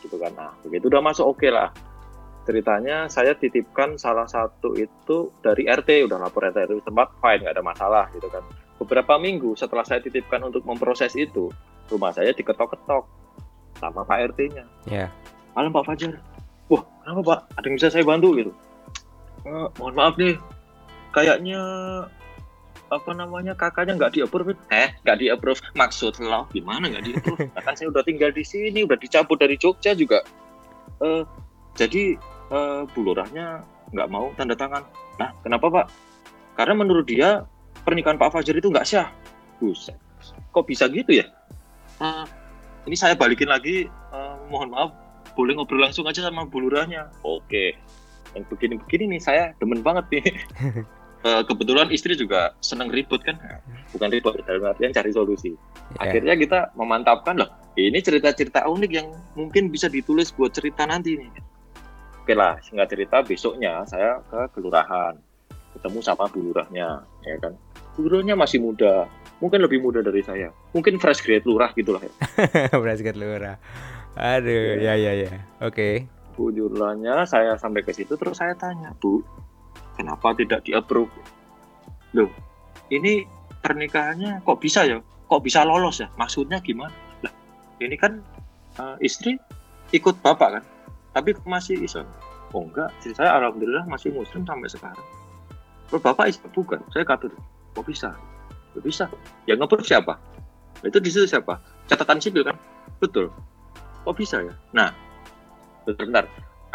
gitu 0.01 0.17
kan. 0.21 0.31
Nah, 0.36 0.51
begitu 0.62 0.89
udah 0.89 1.01
masuk 1.01 1.38
oke 1.38 1.47
lah. 1.49 1.73
Ceritanya 2.47 3.12
saya 3.12 3.36
titipkan 3.36 3.99
salah 3.99 4.23
satu 4.23 4.71
itu 4.79 5.36
dari 5.43 5.67
RT, 5.67 6.07
udah 6.07 6.15
lapor 6.15 6.47
RT 6.47 6.71
itu 6.71 6.79
tempat 6.86 7.12
fine, 7.19 7.43
nggak 7.43 7.55
ada 7.60 7.65
masalah 7.65 8.05
gitu 8.15 8.31
kan. 8.31 8.43
Beberapa 8.79 9.19
minggu 9.19 9.57
setelah 9.57 9.83
saya 9.83 9.99
titipkan 9.99 10.39
untuk 10.47 10.63
memproses 10.63 11.12
itu, 11.19 11.51
rumah 11.91 12.15
saya 12.15 12.31
diketok-ketok 12.31 13.03
sama 13.83 14.01
Pak 14.07 14.33
RT-nya. 14.33 14.63
ya 14.88 15.12
Malam 15.57 15.73
Pak 15.73 15.86
Fajar. 15.89 16.13
Wah, 16.69 16.83
kenapa 17.03 17.21
Pak? 17.25 17.39
Ada 17.57 17.65
yang 17.67 17.75
bisa 17.75 17.89
saya 17.89 18.03
bantu 18.05 18.38
gitu? 18.38 18.51
"Eh, 19.47 19.67
mohon 19.79 19.93
maaf 19.97 20.15
nih, 20.19 20.38
kayaknya 21.15 21.62
apa 22.88 23.12
namanya 23.12 23.52
kakaknya 23.52 24.00
nggak 24.00 24.13
di 24.15 24.19
approve 24.23 24.56
eh 24.71 24.95
nggak 25.04 25.17
di 25.19 25.28
approve 25.28 25.60
maksud 25.76 26.23
lo 26.23 26.47
gimana 26.56 26.88
nggak 26.88 27.04
di 27.04 27.12
approve 27.19 27.43
kan 27.65 27.76
saya 27.76 27.91
udah 27.91 28.04
tinggal 28.08 28.32
di 28.32 28.43
sini 28.47 28.88
udah 28.88 28.95
dicabut 28.95 29.38
dari 29.39 29.60
Jogja 29.60 29.91
juga. 29.91 30.23
Eh 31.04 31.23
jadi 31.76 32.15
eh, 32.52 32.82
Bu 32.91 33.00
Lurahnya 33.04 33.62
nggak 33.91 34.10
mau 34.12 34.32
tanda 34.39 34.56
tangan. 34.56 34.84
Nah 35.19 35.36
kenapa 35.43 35.67
Pak? 35.67 35.86
Karena 36.56 36.73
menurut 36.80 37.06
dia 37.06 37.43
pernikahan 37.84 38.17
Pak 38.17 38.34
Fajar 38.34 38.56
itu 38.56 38.71
nggak 38.71 38.88
sah. 38.88 39.12
Buset. 39.60 39.97
Kok 40.56 40.65
bisa 40.65 40.89
gitu 40.89 41.21
ya? 41.21 41.28
Eh, 42.02 42.26
ini 42.88 42.95
saya 42.95 43.13
balikin 43.13 43.52
lagi 43.52 43.88
eh, 43.89 44.36
mohon 44.47 44.71
maaf 44.71 44.95
boleh 45.38 45.54
ngobrol 45.54 45.86
langsung 45.86 46.08
aja 46.10 46.23
sama 46.23 46.47
Bu 46.47 46.63
Lurahnya. 46.63 47.12
Oke. 47.21 47.78
Yang 48.34 48.43
begini-begini 48.54 49.17
nih 49.17 49.21
saya 49.21 49.43
demen 49.62 49.82
banget 49.86 50.06
nih 50.12 50.26
Eh, 51.25 51.43
kebetulan 51.49 51.89
istri 51.89 52.13
juga 52.13 52.53
seneng 52.62 52.93
ribut 52.93 53.25
kan? 53.25 53.41
Bukan 53.89 54.10
ribut 54.13 54.38
dalam 54.45 54.69
artian 54.69 54.93
cari 54.93 55.10
solusi. 55.10 55.58
Ya. 55.97 56.10
Akhirnya 56.10 56.38
kita 56.38 56.60
memantapkan 56.77 57.41
loh 57.41 57.49
ini 57.73 57.97
cerita-cerita 57.97 58.69
unik 58.69 58.91
yang 58.93 59.08
mungkin 59.34 59.73
bisa 59.73 59.89
ditulis 59.89 60.30
buat 60.30 60.53
cerita 60.53 60.86
nanti 60.86 61.17
nih. 61.17 61.30
Oke 62.21 62.38
lah 62.38 62.62
singkat 62.62 62.93
cerita 62.93 63.25
besoknya 63.25 63.82
saya 63.89 64.21
ke 64.30 64.51
kelurahan 64.53 65.17
ketemu 65.77 65.99
sama 66.06 66.30
bu 66.30 66.53
lurahnya 66.53 67.01
ya 67.25 67.36
kan? 67.41 67.58
Bu 67.97 68.06
lurahnya 68.06 68.38
masih 68.38 68.62
muda 68.62 69.10
mungkin 69.41 69.65
lebih 69.65 69.82
muda 69.82 70.06
dari 70.06 70.21
saya. 70.21 70.53
Mungkin 70.77 71.01
fresh 71.01 71.25
grade 71.25 71.49
lurah 71.49 71.73
gitu 71.73 71.97
lah 71.97 72.01
ya. 72.06 72.13
Brasket 72.82 73.17
lurah. 73.17 73.58
Aduh 74.13 74.77
ya 74.82 74.93
ya 74.93 75.17
ya. 75.17 75.34
Oke. 75.65 76.06
Bu 76.38 76.53
lurahnya 76.53 77.25
saya 77.25 77.58
sampai 77.58 77.82
ke 77.82 77.89
situ 77.89 78.13
terus 78.13 78.38
saya 78.38 78.53
tanya 78.53 78.93
bu 79.01 79.25
kenapa 79.97 80.38
tidak 80.38 80.62
di 80.63 80.77
approve? 80.77 81.10
Loh 82.13 82.29
ini 82.93 83.25
pernikahannya 83.65 84.45
kok 84.45 84.62
bisa 84.62 84.86
ya? 84.86 85.01
Kok 85.27 85.41
bisa 85.43 85.65
lolos 85.65 85.99
ya? 85.99 86.07
Maksudnya 86.15 86.62
gimana? 86.62 86.93
Lah 87.25 87.33
ini 87.81 87.97
kan 87.97 88.21
eh, 88.77 88.95
istri 89.01 89.36
ikut 89.91 90.21
bapak 90.21 90.62
kan? 90.62 90.63
Tapi 91.17 91.33
masih 91.49 91.81
Islam 91.81 92.05
oh 92.55 92.63
enggak. 92.63 92.93
Istri 93.03 93.17
saya 93.17 93.36
alhamdulillah 93.41 93.83
masih 93.89 94.13
muslim 94.13 94.47
sampai 94.47 94.69
sekarang. 94.71 95.07
Terus 95.89 96.01
bapak 96.03 96.25
Islam 96.31 96.49
bukan. 96.53 96.79
Saya 96.93 97.03
katolik 97.03 97.39
kok 97.75 97.86
bisa? 97.88 98.10
Kok 98.75 98.83
bisa. 98.83 99.05
Yang 99.49 99.57
ngeproof 99.65 99.88
siapa? 99.88 100.13
Itu 100.86 101.01
di 101.01 101.10
situ 101.10 101.25
siapa? 101.27 101.60
Catatan 101.89 102.21
sipil 102.21 102.45
kan? 102.45 102.55
Betul. 103.01 103.33
Kok 104.05 104.15
bisa 104.15 104.39
ya? 104.43 104.53
Nah 104.71 104.93
bentar, 105.88 106.03
bentar. 106.03 106.25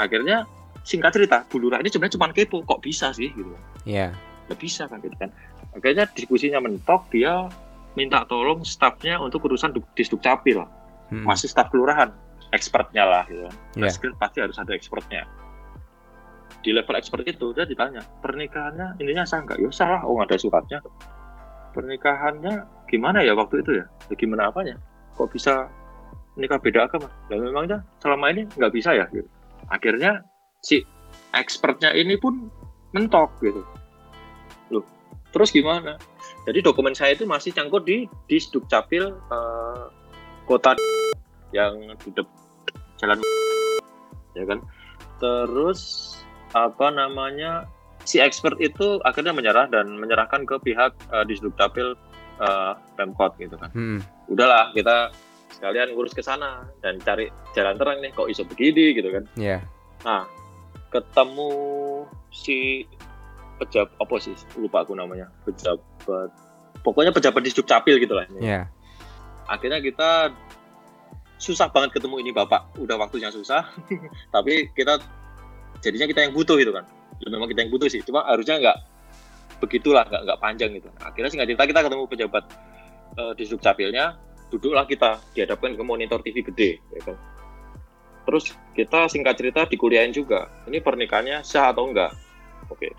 akhirnya 0.00 0.48
singkat 0.82 1.14
cerita 1.14 1.46
Bu 1.46 1.62
Lurah 1.62 1.78
ini 1.78 1.88
sebenarnya 1.90 2.14
cuma 2.18 2.30
kepo 2.34 2.62
kok 2.66 2.82
bisa 2.82 3.14
sih 3.14 3.30
gitu. 3.32 3.54
Ya 3.86 4.14
nggak 4.50 4.58
bisa 4.58 4.90
kan 4.90 4.98
gitu 5.00 5.14
kan. 5.16 5.30
Akhirnya 5.72 6.04
diskusinya 6.12 6.60
mentok 6.60 7.08
dia 7.08 7.48
minta 7.96 8.24
tolong 8.28 8.66
stafnya 8.66 9.16
untuk 9.20 9.44
urusan 9.46 9.72
disduk 9.96 10.20
capil 10.20 10.68
Hmm, 11.12 11.28
masih 11.28 11.44
staf 11.44 11.68
kelurahan 11.68 12.08
expertnya 12.56 13.04
lah 13.04 13.28
gitu 13.28 13.44
kan. 13.44 13.54
Ya 13.76 13.92
Skill 13.92 14.16
pasti 14.16 14.40
harus 14.40 14.56
ada 14.56 14.72
expertnya 14.72 15.28
di 16.62 16.70
level 16.70 16.94
expert 16.94 17.26
itu 17.26 17.52
dia 17.52 17.66
ditanya 17.66 18.00
pernikahannya 18.22 18.96
ininya 19.02 19.28
sah 19.28 19.44
nggak? 19.44 19.60
Ya 19.60 19.68
sah. 19.68 20.00
Oh 20.08 20.16
nggak 20.16 20.32
ada 20.32 20.38
suratnya. 20.40 20.78
Pernikahannya 21.76 22.54
gimana 22.88 23.20
ya 23.20 23.36
waktu 23.36 23.60
itu 23.60 23.82
ya, 23.82 23.84
ya 24.08 24.14
gimana 24.16 24.48
apanya? 24.48 24.80
Kok 25.20 25.36
bisa 25.36 25.68
nikah 26.40 26.56
beda 26.56 26.88
agama? 26.88 27.12
Dan 27.28 27.44
memangnya 27.44 27.84
selama 28.00 28.32
ini 28.32 28.48
nggak 28.56 28.72
bisa 28.72 28.96
ya? 28.96 29.04
Gitu. 29.12 29.28
akhirnya 29.70 30.26
si 30.62 30.86
expertnya 31.34 31.90
ini 31.92 32.14
pun 32.16 32.48
mentok 32.94 33.34
gitu. 33.42 33.62
Loh 34.70 34.86
terus 35.34 35.50
gimana? 35.50 35.98
Jadi 36.46 36.62
dokumen 36.62 36.94
saya 36.94 37.14
itu 37.18 37.26
masih 37.26 37.50
cangkut 37.54 37.82
di 37.86 38.06
di 38.30 38.38
Dukcapil 38.38 39.10
eh, 39.10 39.84
kota 40.46 40.78
yang 41.50 41.98
di 41.98 42.10
jalan 43.02 43.18
ya 44.38 44.44
kan? 44.46 44.62
Terus 45.18 46.14
apa 46.54 46.94
namanya 46.94 47.66
si 48.06 48.18
expert 48.18 48.58
itu 48.62 48.98
akhirnya 49.06 49.34
menyerah 49.34 49.70
dan 49.70 49.94
menyerahkan 49.98 50.42
ke 50.42 50.58
pihak 50.60 50.92
uh, 51.14 51.24
di 51.24 51.38
Dukcapil 51.38 51.94
eh, 52.42 52.72
Pemkot 52.98 53.38
gitu 53.38 53.54
kan. 53.58 53.70
Hmm, 53.74 53.98
udahlah 54.30 54.74
kita 54.74 55.14
sekalian 55.52 55.94
ngurus 55.94 56.16
ke 56.16 56.24
sana 56.24 56.66
dan 56.82 56.98
cari 57.00 57.30
jalan 57.54 57.78
terang 57.78 57.98
nih 58.02 58.10
kok 58.10 58.26
iso 58.26 58.42
begini 58.42 58.98
gitu 58.98 59.14
kan. 59.14 59.24
Ya 59.38 59.62
Nah, 60.02 60.26
ketemu 60.92 61.50
si 62.28 62.84
pejabat 63.56 63.96
apa 63.96 64.14
sih? 64.20 64.36
Lupa 64.60 64.84
aku 64.84 64.92
namanya. 64.92 65.32
Pejabat 65.48 66.30
pokoknya 66.84 67.10
pejabat 67.10 67.42
di 67.42 67.50
Dukcapil 67.50 67.96
gitu 67.98 68.12
lah. 68.12 68.28
ya 68.38 68.68
Akhirnya 69.48 69.80
kita 69.80 70.30
susah 71.40 71.72
banget 71.72 71.98
ketemu 71.98 72.20
ini 72.22 72.30
Bapak. 72.30 72.76
Udah 72.76 73.00
waktunya 73.00 73.32
susah. 73.32 73.66
Tapi 74.34 74.70
kita 74.76 75.00
jadinya 75.80 76.06
kita 76.06 76.20
yang 76.28 76.36
butuh 76.36 76.60
gitu 76.60 76.70
kan. 76.70 76.84
Ya, 77.18 77.32
memang 77.32 77.48
kita 77.48 77.64
yang 77.64 77.72
butuh 77.72 77.88
sih. 77.88 78.04
Cuma 78.04 78.22
harusnya 78.28 78.60
nggak 78.60 78.78
begitulah, 79.64 80.04
nggak 80.06 80.22
nggak 80.28 80.38
panjang 80.38 80.70
gitu. 80.76 80.92
Akhirnya 81.00 81.30
singkat 81.32 81.48
cerita 81.50 81.64
kita 81.64 81.80
ketemu 81.88 82.04
pejabat 82.06 82.44
uh, 83.16 83.32
di 83.32 83.44
Dukcapilnya 83.48 84.32
duduklah 84.52 84.84
kita 84.84 85.16
dihadapkan 85.32 85.72
ke 85.72 85.80
monitor 85.80 86.20
TV 86.20 86.44
gede 86.44 86.70
ya 86.92 87.00
kan 87.08 87.16
terus 88.22 88.54
kita 88.72 89.10
singkat 89.10 89.34
cerita 89.38 89.66
dikuliahin 89.66 90.14
juga. 90.14 90.48
Ini 90.68 90.78
pernikahannya 90.80 91.42
sah 91.42 91.74
atau 91.74 91.90
enggak? 91.90 92.14
Oke. 92.70 92.94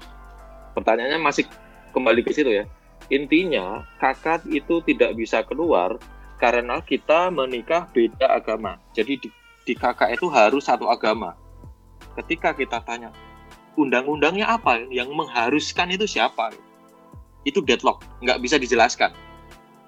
Pertanyaannya 0.73 1.19
masih 1.21 1.45
kembali 1.93 2.21
ke 2.25 2.31
situ 2.33 2.51
ya. 2.51 2.65
Intinya 3.11 3.83
kakak 3.99 4.47
itu 4.47 4.79
tidak 4.87 5.13
bisa 5.19 5.43
keluar 5.43 5.99
karena 6.39 6.79
kita 6.83 7.31
menikah 7.31 7.87
beda 7.91 8.27
agama. 8.31 8.79
Jadi 8.91 9.19
di, 9.19 9.29
di 9.63 9.73
kakak 9.75 10.15
itu 10.15 10.27
harus 10.31 10.67
satu 10.67 10.87
agama. 10.87 11.35
Ketika 12.19 12.51
kita 12.51 12.83
tanya 12.83 13.13
undang-undangnya 13.79 14.49
apa? 14.49 14.83
Yang 14.89 15.13
mengharuskan 15.13 15.93
itu 15.93 16.05
siapa? 16.07 16.51
Itu 17.47 17.63
deadlock. 17.63 18.03
Nggak 18.23 18.39
bisa 18.43 18.55
dijelaskan. 18.59 19.11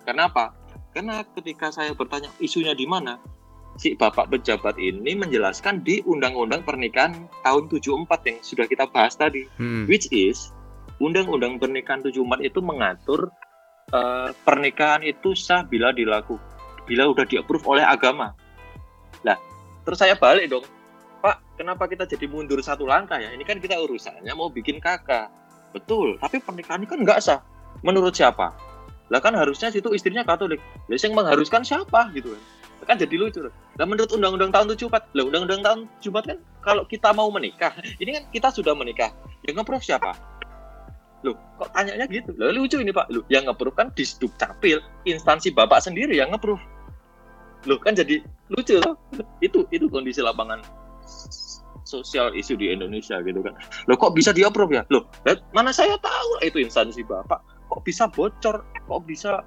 Kenapa? 0.05 0.53
Karena 0.95 1.27
ketika 1.35 1.75
saya 1.75 1.91
bertanya 1.91 2.31
isunya 2.39 2.71
di 2.71 2.87
mana, 2.87 3.19
si 3.75 3.95
Bapak 3.95 4.31
pejabat 4.31 4.79
ini 4.79 5.15
menjelaskan 5.15 5.83
di 5.83 5.99
Undang-Undang 6.07 6.63
Pernikahan 6.63 7.27
tahun 7.43 7.63
74 7.67 8.07
yang 8.27 8.37
sudah 8.39 8.65
kita 8.67 8.85
bahas 8.89 9.15
tadi. 9.19 9.47
Hmm. 9.59 9.87
Which 9.87 10.07
is 10.11 10.51
Undang-Undang 11.03 11.59
Pernikahan 11.59 12.03
74 12.03 12.43
itu 12.43 12.59
mengatur 12.63 13.31
uh, 13.91 14.31
pernikahan 14.47 15.03
itu 15.03 15.35
sah 15.35 15.67
bila 15.67 15.91
dilakukan 15.91 16.43
bila 16.85 17.09
udah 17.09 17.25
di-approve 17.25 17.65
oleh 17.65 17.81
agama. 17.81 18.37
Nah, 19.25 19.37
terus 19.81 19.97
saya 19.97 20.13
balik 20.13 20.53
dong. 20.53 20.65
Pak, 21.25 21.57
kenapa 21.57 21.89
kita 21.89 22.05
jadi 22.05 22.29
mundur 22.29 22.61
satu 22.61 22.85
langkah 22.85 23.17
ya? 23.17 23.33
Ini 23.33 23.41
kan 23.41 23.57
kita 23.57 23.73
urusannya 23.81 24.29
mau 24.37 24.53
bikin 24.53 24.77
kakak. 24.77 25.33
Betul, 25.73 26.21
tapi 26.21 26.37
pernikahan 26.37 26.85
ini 26.85 26.87
kan 26.87 27.01
nggak 27.01 27.19
sah. 27.25 27.41
Menurut 27.81 28.13
siapa? 28.13 28.53
lah 29.09 29.21
kan 29.21 29.37
harusnya 29.37 29.69
situ 29.69 29.93
istrinya 29.93 30.25
Katolik 30.25 30.57
lah 30.89 30.97
yang 30.97 31.13
mengharuskan 31.13 31.61
siapa 31.61 32.09
gitu 32.17 32.33
kan 32.33 32.41
kan 32.85 32.95
jadi 33.01 33.17
lucu 33.17 33.41
lah 33.41 33.85
menurut 33.85 34.13
undang-undang 34.13 34.53
tahun 34.53 34.77
74 34.77 35.17
lah 35.17 35.23
undang-undang 35.25 35.61
tahun 35.65 35.79
74 35.99 36.29
kan 36.29 36.37
kalau 36.61 36.83
kita 36.85 37.09
mau 37.11 37.27
menikah 37.33 37.73
ini 37.97 38.15
kan 38.15 38.23
kita 38.29 38.47
sudah 38.53 38.77
menikah 38.77 39.11
yang 39.45 39.61
ngeproof 39.61 39.85
siapa? 39.85 40.13
Loh 41.21 41.37
kok 41.57 41.73
tanyanya 41.73 42.05
gitu? 42.09 42.33
Loh 42.37 42.53
lucu 42.53 42.77
ini 42.81 42.93
pak. 42.93 43.09
Loh 43.09 43.25
yang 43.29 43.49
ngeproof 43.49 43.73
kan 43.77 43.89
di 43.93 44.05
capil 44.37 44.81
instansi 45.05 45.53
bapak 45.53 45.81
sendiri 45.81 46.17
yang 46.17 46.33
ngeproof. 46.33 46.61
Loh 47.65 47.77
kan 47.81 47.97
jadi 47.97 48.21
lucu 48.53 48.77
loh. 48.81 48.97
Itu 49.41 49.65
itu 49.73 49.89
kondisi 49.89 50.21
lapangan 50.21 50.61
sosial 51.85 52.33
isu 52.33 52.57
di 52.57 52.73
Indonesia 52.73 53.21
gitu 53.21 53.41
kan. 53.41 53.53
Loh 53.85 53.97
kok 53.97 54.17
bisa 54.17 54.33
di 54.33 54.41
approve 54.41 54.77
ya? 54.77 54.83
Loh 54.89 55.05
mana 55.53 55.69
saya 55.73 55.97
tahu 56.01 56.41
itu 56.45 56.61
instansi 56.61 57.05
bapak. 57.05 57.41
Kok 57.69 57.81
bisa 57.85 58.09
bocor? 58.09 58.65
Kok 58.85 59.01
bisa? 59.05 59.41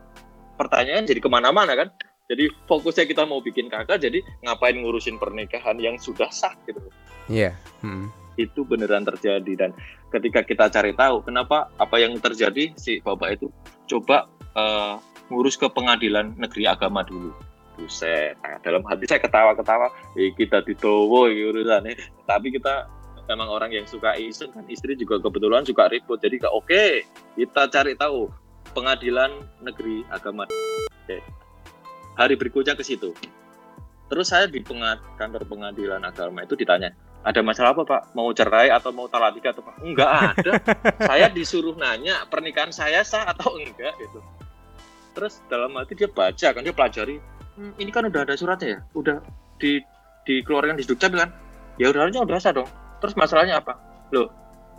Pertanyaan 0.58 1.06
jadi 1.06 1.22
ke 1.22 1.30
mana-mana 1.30 1.78
kan 1.78 1.94
jadi 2.28 2.52
fokusnya 2.68 3.08
kita 3.08 3.24
mau 3.24 3.40
bikin 3.40 3.72
kakak 3.72 4.04
jadi 4.04 4.20
ngapain 4.44 4.76
ngurusin 4.76 5.16
pernikahan 5.16 5.80
yang 5.80 5.96
sudah 5.96 6.28
sah 6.28 6.52
gitu 6.68 6.78
iya 7.26 7.56
yeah. 7.56 7.84
hmm. 7.84 8.12
itu 8.36 8.62
beneran 8.62 9.02
terjadi 9.08 9.52
dan 9.66 9.70
ketika 10.12 10.44
kita 10.44 10.68
cari 10.68 10.92
tahu 10.92 11.24
kenapa 11.24 11.72
apa 11.80 11.96
yang 11.98 12.14
terjadi 12.20 12.76
si 12.76 13.00
bapak 13.00 13.40
itu 13.40 13.48
coba 13.88 14.28
uh, 14.54 15.00
ngurus 15.32 15.56
ke 15.56 15.66
pengadilan 15.72 16.36
negeri 16.36 16.68
agama 16.68 17.02
dulu 17.02 17.32
buset 17.80 18.36
nah, 18.44 18.60
dalam 18.60 18.84
hati 18.84 19.08
saya 19.08 19.22
ketawa-ketawa 19.24 19.88
eh, 20.18 20.34
kita 20.36 20.60
ditowo 20.62 21.32
urusannya 21.32 21.96
tapi 22.28 22.52
kita 22.52 22.90
memang 23.28 23.48
orang 23.48 23.70
yang 23.76 23.84
suka 23.84 24.16
isu 24.16 24.48
kan 24.56 24.64
istri 24.72 24.96
juga 24.96 25.20
kebetulan 25.20 25.62
suka 25.64 25.88
ribut 25.92 26.18
jadi 26.20 26.40
oke 26.48 26.64
okay, 26.64 27.04
kita 27.36 27.68
cari 27.68 27.92
tahu 27.94 28.32
pengadilan 28.72 29.32
negeri 29.60 30.04
agama 30.08 30.48
oke. 30.48 31.47
Hari 32.18 32.34
berikutnya 32.34 32.74
ke 32.74 32.82
situ. 32.82 33.14
Terus 34.10 34.26
saya 34.26 34.50
di 34.50 34.58
pengad, 34.58 34.98
kantor 35.14 35.46
pengadilan 35.46 36.02
agama 36.02 36.42
itu 36.42 36.58
ditanya 36.58 36.90
ada 37.26 37.40
masalah 37.42 37.74
apa 37.74 37.82
pak? 37.84 38.02
Mau 38.14 38.30
cerai 38.30 38.70
atau 38.70 38.94
mau 38.94 39.10
talak 39.10 39.36
tiga 39.38 39.50
atau 39.52 39.62
pak? 39.66 39.76
Enggak 39.82 40.10
ada. 40.32 40.52
Saya 41.10 41.26
disuruh 41.28 41.74
nanya 41.74 42.24
pernikahan 42.30 42.70
saya 42.70 43.02
sah 43.02 43.26
atau 43.26 43.58
enggak? 43.58 43.92
Gitu. 43.98 44.22
Terus 45.18 45.42
dalam 45.50 45.74
hati 45.74 45.98
dia 45.98 46.06
baca 46.06 46.48
kan 46.54 46.62
dia 46.62 46.70
pelajari 46.70 47.18
hmm, 47.58 47.74
ini 47.82 47.90
kan 47.90 48.06
udah 48.06 48.22
ada 48.22 48.38
suratnya 48.38 48.78
ya? 48.78 48.80
Udah 48.94 49.18
di 49.58 49.82
dikeluarkan 50.24 50.78
di 50.78 50.86
dukcapil 50.86 51.18
kan? 51.18 51.30
Ya 51.76 51.90
udah 51.90 52.06
harusnya 52.06 52.22
udah 52.22 52.38
sah 52.38 52.54
dong. 52.54 52.70
Terus 53.02 53.18
masalahnya 53.18 53.58
apa? 53.58 53.74
Loh 54.14 54.30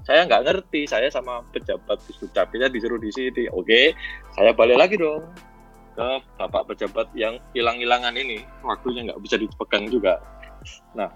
saya 0.08 0.24
nggak 0.24 0.48
ngerti 0.48 0.88
saya 0.88 1.12
sama 1.12 1.44
pejabat 1.52 2.00
di 2.08 2.16
Dukcapilnya 2.16 2.72
disuruh 2.72 3.04
di 3.04 3.12
sini. 3.12 3.52
Oke 3.52 3.92
saya 4.32 4.56
balik 4.56 4.80
lagi 4.80 4.96
dong 4.96 5.28
ke 6.00 6.10
bapak 6.40 6.72
pejabat 6.72 7.12
yang 7.12 7.36
hilang-hilangan 7.52 8.16
ini 8.16 8.48
waktunya 8.64 9.12
nggak 9.12 9.20
bisa 9.20 9.36
dipegang 9.36 9.92
juga. 9.92 10.24
Nah 10.96 11.12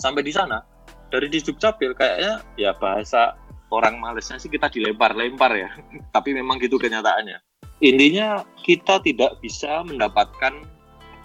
sampai 0.00 0.24
di 0.24 0.32
sana 0.32 0.64
dari 1.12 1.28
di 1.28 1.44
Dukcapil 1.44 1.92
kayaknya 1.92 2.40
ya 2.56 2.72
bahasa 2.72 3.36
orang 3.68 4.00
malesnya 4.00 4.40
sih 4.40 4.48
kita 4.48 4.72
dilempar-lempar 4.72 5.52
ya. 5.52 5.68
Tapi 6.16 6.32
memang 6.32 6.56
gitu 6.56 6.80
kenyataannya. 6.80 7.44
Intinya 7.84 8.40
kita 8.64 9.04
tidak 9.04 9.36
bisa 9.44 9.84
mendapatkan 9.84 10.64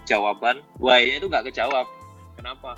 jawaban. 0.04 0.60
Why-nya 0.76 1.24
itu 1.24 1.26
nggak 1.32 1.48
kejawab. 1.52 1.88
Kenapa? 2.36 2.76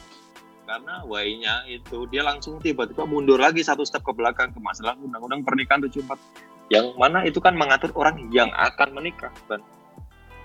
Karena 0.62 1.02
why-nya 1.02 1.66
itu 1.66 2.06
dia 2.06 2.22
langsung 2.22 2.62
tiba-tiba 2.62 3.02
mundur 3.02 3.42
lagi 3.42 3.66
satu 3.66 3.82
step 3.82 4.06
ke 4.06 4.14
belakang 4.14 4.54
ke 4.54 4.60
masalah 4.62 4.94
undang-undang 5.00 5.42
pernikahan 5.42 5.82
74 5.82 6.14
yang 6.68 6.92
mana 7.00 7.24
itu 7.24 7.40
kan 7.40 7.56
mengatur 7.56 7.88
orang 7.96 8.28
yang 8.28 8.52
akan 8.52 8.92
menikah 8.92 9.32
dan 9.48 9.64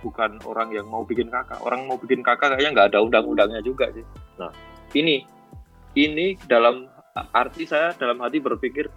bukan 0.03 0.43
orang 0.43 0.75
yang 0.75 0.91
mau 0.91 1.07
bikin 1.07 1.31
kakak 1.31 1.63
orang 1.63 1.87
mau 1.87 1.95
bikin 1.95 2.19
kakak 2.19 2.53
kayaknya 2.53 2.71
nggak 2.75 2.87
ada 2.91 2.99
undang-undangnya 2.99 3.63
juga 3.63 3.87
sih 3.95 4.03
nah 4.35 4.51
ini 4.91 5.23
ini 5.95 6.35
dalam 6.43 6.91
arti 7.31 7.63
saya 7.63 7.95
dalam 7.95 8.19
hati 8.19 8.43
berpikir 8.43 8.91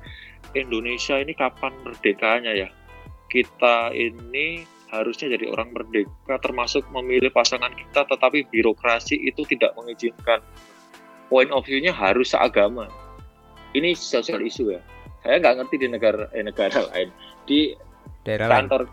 Indonesia 0.59 1.15
ini 1.23 1.31
kapan 1.39 1.71
merdekanya 1.87 2.51
ya 2.51 2.69
kita 3.31 3.95
ini 3.95 4.67
harusnya 4.91 5.35
jadi 5.35 5.51
orang 5.51 5.75
merdeka 5.75 6.39
termasuk 6.43 6.87
memilih 6.95 7.31
pasangan 7.31 7.75
kita 7.75 8.07
tetapi 8.07 8.47
birokrasi 8.51 9.19
itu 9.19 9.43
tidak 9.47 9.75
mengizinkan 9.75 10.43
point 11.27 11.51
of 11.51 11.67
view-nya 11.67 11.91
harus 11.91 12.33
seagama. 12.33 12.87
Ini 13.75 13.93
sosial 13.99 14.41
isu 14.41 14.79
ya. 14.79 14.81
Saya 15.27 15.43
nggak 15.43 15.55
ngerti 15.63 15.77
di 15.83 15.89
negara 15.91 16.31
eh, 16.33 16.45
negara 16.47 16.87
lain. 16.95 17.11
Di 17.45 17.75
Daerah 18.23 18.47
kantor 18.51 18.91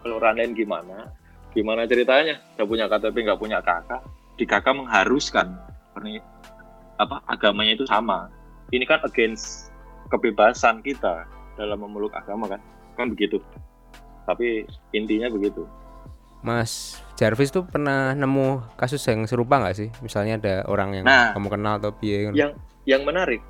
kelurahan 0.00 0.36
lain 0.40 0.52
gimana? 0.56 1.12
Gimana 1.56 1.88
ceritanya? 1.88 2.36
Nggak 2.60 2.68
punya 2.68 2.84
KTP, 2.84 3.16
nggak 3.24 3.40
punya 3.40 3.58
kakak. 3.64 4.04
Di 4.36 4.44
kakak 4.44 4.76
mengharuskan 4.76 5.56
ini 6.04 6.20
apa 7.00 7.24
agamanya 7.24 7.80
itu 7.80 7.88
sama. 7.88 8.28
Ini 8.68 8.84
kan 8.84 9.00
against 9.08 9.72
kebebasan 10.12 10.84
kita 10.84 11.24
dalam 11.56 11.80
memeluk 11.80 12.12
agama 12.12 12.44
kan, 12.44 12.60
kan 13.00 13.08
begitu. 13.08 13.40
Tapi 14.28 14.68
intinya 14.92 15.32
begitu. 15.32 15.64
Mas 16.44 17.00
Jarvis 17.16 17.48
tuh 17.48 17.64
pernah 17.64 18.12
nemu 18.12 18.76
kasus 18.76 19.00
yang 19.08 19.24
serupa 19.24 19.56
nggak 19.56 19.76
sih? 19.80 19.88
Misalnya 20.04 20.36
ada 20.36 20.54
orang 20.68 21.00
yang 21.00 21.04
nah, 21.08 21.32
kamu 21.32 21.48
kenal 21.48 21.80
atau 21.80 21.96
piye? 21.96 22.28
Yang 22.36 22.60
yang 22.84 23.02
menarik, 23.08 23.40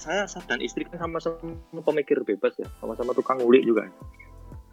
saya 0.00 0.24
dan 0.48 0.58
istri 0.64 0.88
kan 0.88 0.96
sama-sama 0.96 1.36
pemikir 1.84 2.24
bebas 2.24 2.56
ya, 2.56 2.66
sama-sama 2.80 3.12
tukang 3.12 3.36
ngulik 3.36 3.68
juga. 3.68 3.84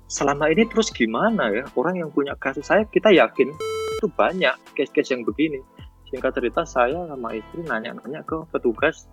Selama 0.09 0.49
ini 0.49 0.65
terus 0.65 0.89
gimana 0.89 1.53
ya 1.53 1.69
orang 1.77 2.01
yang 2.01 2.09
punya 2.09 2.33
kasus 2.41 2.65
saya 2.65 2.83
kita 2.89 3.13
yakin 3.13 3.53
itu 4.01 4.07
banyak 4.17 4.57
case-case 4.73 5.13
yang 5.13 5.21
begini. 5.21 5.61
Singkat 6.09 6.41
cerita 6.41 6.65
saya 6.65 7.05
sama 7.05 7.37
istri 7.37 7.61
nanya-nanya 7.61 8.25
ke 8.25 8.41
petugas 8.49 9.05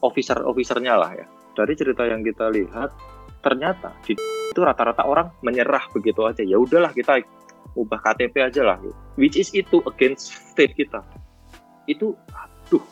officer-officernya 0.00 0.94
lah 0.94 1.10
ya. 1.18 1.26
Dari 1.58 1.74
cerita 1.74 2.06
yang 2.06 2.22
kita 2.22 2.46
lihat 2.54 2.94
ternyata 3.42 3.90
itu 4.06 4.60
rata-rata 4.62 5.02
orang 5.02 5.34
menyerah 5.42 5.90
begitu 5.90 6.22
aja. 6.22 6.46
Ya 6.46 6.62
udahlah 6.62 6.94
kita 6.94 7.26
ubah 7.76 8.00
KTP 8.00 8.34
aja 8.40 8.62
lah 8.64 8.78
which 9.20 9.36
is 9.36 9.52
itu 9.52 9.84
against 9.84 10.32
state 10.32 10.72
kita 10.72 11.04
itu 11.84 12.16
aduh 12.32 12.82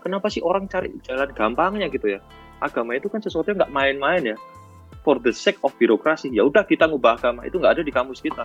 kenapa 0.00 0.32
sih 0.32 0.40
orang 0.40 0.66
cari 0.66 0.94
jalan 1.04 1.28
gampangnya 1.36 1.92
gitu 1.92 2.16
ya 2.16 2.20
agama 2.58 2.96
itu 2.96 3.12
kan 3.12 3.20
sesuatu 3.20 3.52
yang 3.52 3.60
nggak 3.60 3.74
main-main 3.74 4.22
ya 4.34 4.36
for 5.02 5.20
the 5.20 5.32
sake 5.32 5.58
of 5.64 5.72
birokrasi. 5.76 6.32
Ya 6.32 6.44
udah 6.44 6.64
kita 6.64 6.88
ngubah 6.88 7.20
agama. 7.20 7.46
Itu 7.46 7.60
nggak 7.60 7.80
ada 7.80 7.82
di 7.84 7.92
kamus 7.92 8.20
kita. 8.20 8.44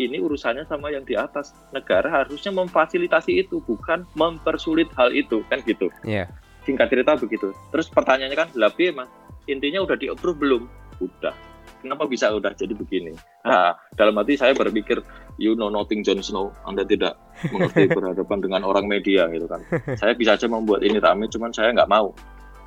Ini 0.00 0.16
urusannya 0.16 0.64
sama 0.64 0.88
yang 0.88 1.04
di 1.04 1.12
atas. 1.16 1.52
Negara 1.76 2.24
harusnya 2.24 2.52
memfasilitasi 2.56 3.44
itu 3.44 3.60
bukan 3.64 4.08
mempersulit 4.16 4.88
hal 4.96 5.12
itu. 5.12 5.44
Kan 5.52 5.60
gitu. 5.64 5.92
Yeah. 6.04 6.28
singkat 6.64 6.92
cerita 6.92 7.16
begitu. 7.16 7.56
Terus 7.72 7.88
pertanyaannya 7.88 8.36
kan 8.36 8.48
lebih 8.52 8.92
mas 8.92 9.08
intinya 9.48 9.82
udah 9.82 9.96
di 9.96 10.06
approve 10.12 10.38
belum? 10.38 10.62
Udah. 11.00 11.34
Kenapa 11.80 12.04
bisa 12.04 12.28
udah 12.28 12.52
jadi 12.52 12.76
begini? 12.76 13.16
Nah, 13.40 13.72
dalam 13.96 14.12
hati 14.20 14.36
saya 14.36 14.52
berpikir, 14.52 15.00
you 15.40 15.56
know 15.56 15.72
nothing 15.72 16.04
Jon 16.04 16.20
Snow, 16.20 16.52
Anda 16.68 16.84
tidak 16.84 17.16
mengerti 17.48 17.88
berhadapan 17.88 18.38
dengan 18.44 18.68
orang 18.68 18.84
media 18.84 19.24
gitu 19.32 19.48
kan. 19.48 19.64
Saya 20.00 20.12
bisa 20.12 20.36
aja 20.36 20.44
membuat 20.44 20.84
ini 20.84 21.00
rame, 21.00 21.24
cuman 21.32 21.56
saya 21.56 21.72
nggak 21.72 21.88
mau. 21.88 22.12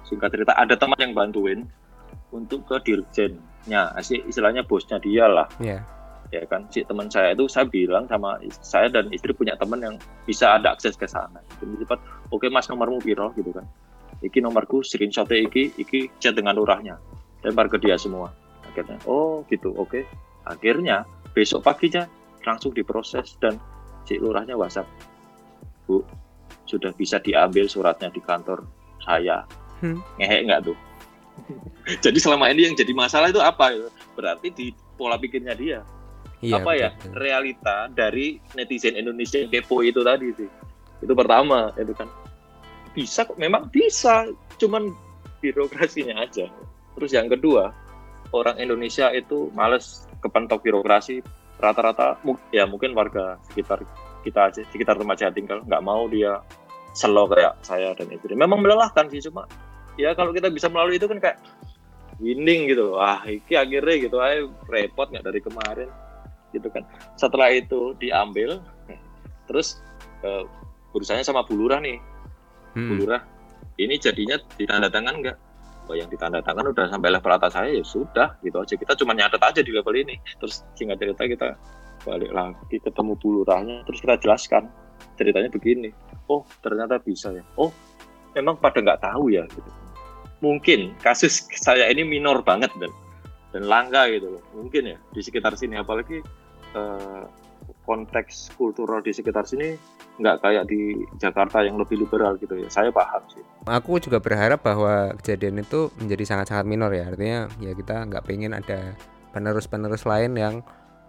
Singkat 0.10 0.34
cerita, 0.34 0.58
ada 0.58 0.74
teman 0.74 0.98
yang 0.98 1.14
bantuin 1.14 1.70
untuk 2.34 2.66
ke 2.66 2.82
dirjennya, 2.82 3.94
istilahnya 4.02 4.66
bosnya 4.66 4.98
dia 4.98 5.30
lah. 5.30 5.48
Yeah. 5.62 5.86
ya 6.34 6.50
kan 6.50 6.66
si 6.74 6.82
teman 6.82 7.14
saya 7.14 7.38
itu 7.38 7.46
saya 7.46 7.70
bilang 7.70 8.10
sama 8.10 8.42
saya 8.50 8.90
dan 8.90 9.14
istri 9.14 9.38
punya 9.38 9.54
teman 9.54 9.78
yang 9.86 9.96
bisa 10.26 10.58
ada 10.58 10.74
akses 10.74 10.98
ke 10.98 11.06
sana. 11.06 11.38
Jadi 11.62 11.86
cepat 11.86 12.02
oke 12.34 12.50
mas 12.50 12.66
nomormu 12.66 12.98
piro? 13.06 13.30
Gitu 13.38 13.54
kan. 13.54 13.70
Iki 14.26 14.42
nomorku 14.42 14.82
screenshot 14.82 15.30
iki 15.30 15.78
iki 15.78 16.10
chat 16.18 16.34
dengan 16.34 16.58
lurahnya. 16.58 16.98
Lempar 17.46 17.70
ke 17.70 17.78
dia 17.78 18.02
semua. 18.02 18.34
Akhirnya 18.66 18.98
oh 19.06 19.46
gitu 19.46 19.78
oke. 19.78 20.10
Akhirnya 20.50 21.06
besok 21.38 21.62
paginya 21.62 22.10
langsung 22.42 22.74
diproses 22.74 23.38
dan 23.38 23.62
si 24.10 24.18
lurahnya 24.18 24.58
WhatsApp. 24.58 24.90
Bu 25.86 26.02
sudah 26.66 26.90
bisa 26.98 27.22
diambil 27.22 27.70
suratnya 27.70 28.10
di 28.10 28.22
kantor 28.26 28.66
saya. 29.06 29.46
Hmm. 29.84 30.00
ngehek 30.16 30.48
nggak 30.48 30.64
tuh 30.64 30.78
jadi 32.06 32.18
selama 32.20 32.50
ini 32.52 32.72
yang 32.72 32.76
jadi 32.78 32.94
masalah 32.96 33.30
itu 33.30 33.42
apa 33.42 33.76
gitu? 33.76 33.90
berarti 34.14 34.48
di 34.54 34.68
pola 34.96 35.18
pikirnya 35.18 35.54
dia. 35.58 35.80
Iya, 36.44 36.60
apa 36.60 36.72
ya? 36.76 36.90
betul. 36.92 37.12
realita 37.24 37.78
dari 37.96 38.36
netizen 38.52 39.00
Indonesia 39.00 39.40
yang 39.40 39.52
kepo 39.52 39.80
itu 39.80 40.04
tadi 40.04 40.28
sih. 40.36 40.50
Itu 41.00 41.14
pertama 41.16 41.72
itu 41.80 41.96
kan. 41.96 42.12
Bisa 42.92 43.24
kok 43.24 43.40
memang 43.40 43.72
bisa. 43.72 44.28
Cuman 44.60 44.92
birokrasinya 45.40 46.20
aja. 46.20 46.52
Terus 47.00 47.12
yang 47.16 47.32
kedua 47.32 47.72
orang 48.36 48.60
Indonesia 48.60 49.08
itu 49.16 49.50
males 49.56 50.04
kepentok 50.20 50.68
birokrasi. 50.68 51.24
Rata-rata 51.64 52.20
ya 52.52 52.68
mungkin 52.68 52.92
warga 52.92 53.40
sekitar 53.48 53.88
kita 54.28 54.52
aja 54.52 54.62
sekitar 54.68 55.00
tempat 55.00 55.24
saya 55.24 55.32
tinggal. 55.32 55.64
Nggak 55.64 55.84
mau 55.84 56.12
dia 56.12 56.44
selo 56.92 57.24
kayak 57.32 57.56
saya 57.64 57.96
dan 57.96 58.12
istri. 58.12 58.36
Memang 58.36 58.60
melelahkan 58.60 59.08
sih 59.08 59.24
cuma 59.24 59.48
ya 60.00 60.18
kalau 60.18 60.34
kita 60.34 60.50
bisa 60.50 60.70
melalui 60.70 60.98
itu 60.98 61.06
kan 61.06 61.20
kayak 61.22 61.38
winning 62.22 62.70
gitu 62.70 62.98
ah 62.98 63.22
iki 63.26 63.58
akhirnya 63.58 63.96
gitu 64.10 64.18
ayo 64.22 64.54
repot 64.70 65.10
nggak 65.10 65.26
dari 65.26 65.40
kemarin 65.42 65.90
gitu 66.54 66.70
kan. 66.70 66.86
Setelah 67.18 67.50
itu 67.50 67.98
diambil 67.98 68.62
terus 69.50 69.82
eh, 70.22 70.46
urusannya 70.94 71.26
sama 71.26 71.44
Bu 71.44 71.58
Lurah 71.58 71.82
nih. 71.82 71.98
Hmm. 72.78 73.02
Lurah 73.02 73.22
ini 73.82 73.98
jadinya 73.98 74.38
ditandatangan 74.56 75.16
nggak? 75.20 75.38
Oh 75.90 75.98
yang 75.98 76.08
ditandatangan 76.08 76.64
udah 76.72 76.86
sampai 76.88 77.12
level 77.12 77.34
atas 77.34 77.52
saya 77.58 77.74
ya 77.74 77.84
sudah 77.84 78.38
gitu 78.46 78.56
aja. 78.62 78.74
Kita 78.78 78.94
cuma 78.96 79.18
nyatet 79.18 79.42
aja 79.42 79.62
di 79.66 79.72
level 79.74 79.98
ini. 79.98 80.16
Terus 80.40 80.64
singkat 80.78 81.02
cerita 81.02 81.26
kita 81.28 81.50
balik 82.06 82.32
lagi 82.32 82.78
ketemu 82.80 83.12
Bu 83.18 83.42
Lurahnya 83.42 83.84
terus 83.90 84.00
kita 84.00 84.16
jelaskan. 84.22 84.70
Ceritanya 85.18 85.50
begini. 85.52 85.90
Oh 86.30 86.46
ternyata 86.62 87.02
bisa 87.02 87.34
ya. 87.34 87.44
Oh 87.60 87.74
memang 88.38 88.58
pada 88.62 88.80
nggak 88.80 89.02
tahu 89.02 89.34
ya 89.34 89.44
gitu 89.50 89.83
mungkin 90.44 90.92
kasus 91.00 91.48
saya 91.56 91.88
ini 91.88 92.04
minor 92.04 92.44
banget 92.44 92.70
dan 92.76 92.92
dan 93.56 93.64
langka 93.64 94.12
gitu 94.12 94.36
loh 94.36 94.44
mungkin 94.52 94.92
ya 94.94 94.98
di 95.16 95.22
sekitar 95.24 95.56
sini 95.56 95.80
apalagi 95.80 96.20
eh, 96.76 97.24
konteks 97.88 98.52
kultural 98.60 99.00
di 99.00 99.16
sekitar 99.16 99.48
sini 99.48 99.80
nggak 100.20 100.44
kayak 100.44 100.68
di 100.68 101.00
Jakarta 101.18 101.64
yang 101.64 101.80
lebih 101.80 102.04
liberal 102.04 102.36
gitu 102.38 102.60
ya 102.60 102.68
saya 102.68 102.92
paham 102.92 103.24
sih 103.32 103.44
Aku 103.64 103.96
juga 103.96 104.20
berharap 104.20 104.60
bahwa 104.60 105.16
kejadian 105.24 105.64
itu 105.64 105.88
menjadi 105.96 106.36
sangat-sangat 106.36 106.68
minor 106.68 106.92
ya. 106.92 107.08
Artinya 107.08 107.48
ya 107.64 107.72
kita 107.72 108.12
nggak 108.12 108.24
pengen 108.28 108.52
ada 108.52 108.92
penerus-penerus 109.32 110.04
lain 110.04 110.36
yang 110.36 110.60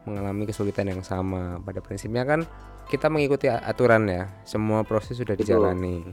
mengalami 0.06 0.46
kesulitan 0.46 0.86
yang 0.86 1.02
sama. 1.02 1.58
Pada 1.66 1.82
prinsipnya 1.82 2.22
kan 2.22 2.46
kita 2.86 3.10
mengikuti 3.10 3.50
aturan 3.50 4.06
ya. 4.06 4.30
Semua 4.46 4.86
proses 4.86 5.18
sudah 5.18 5.34
Betul. 5.34 5.50
dijalani. 5.50 6.06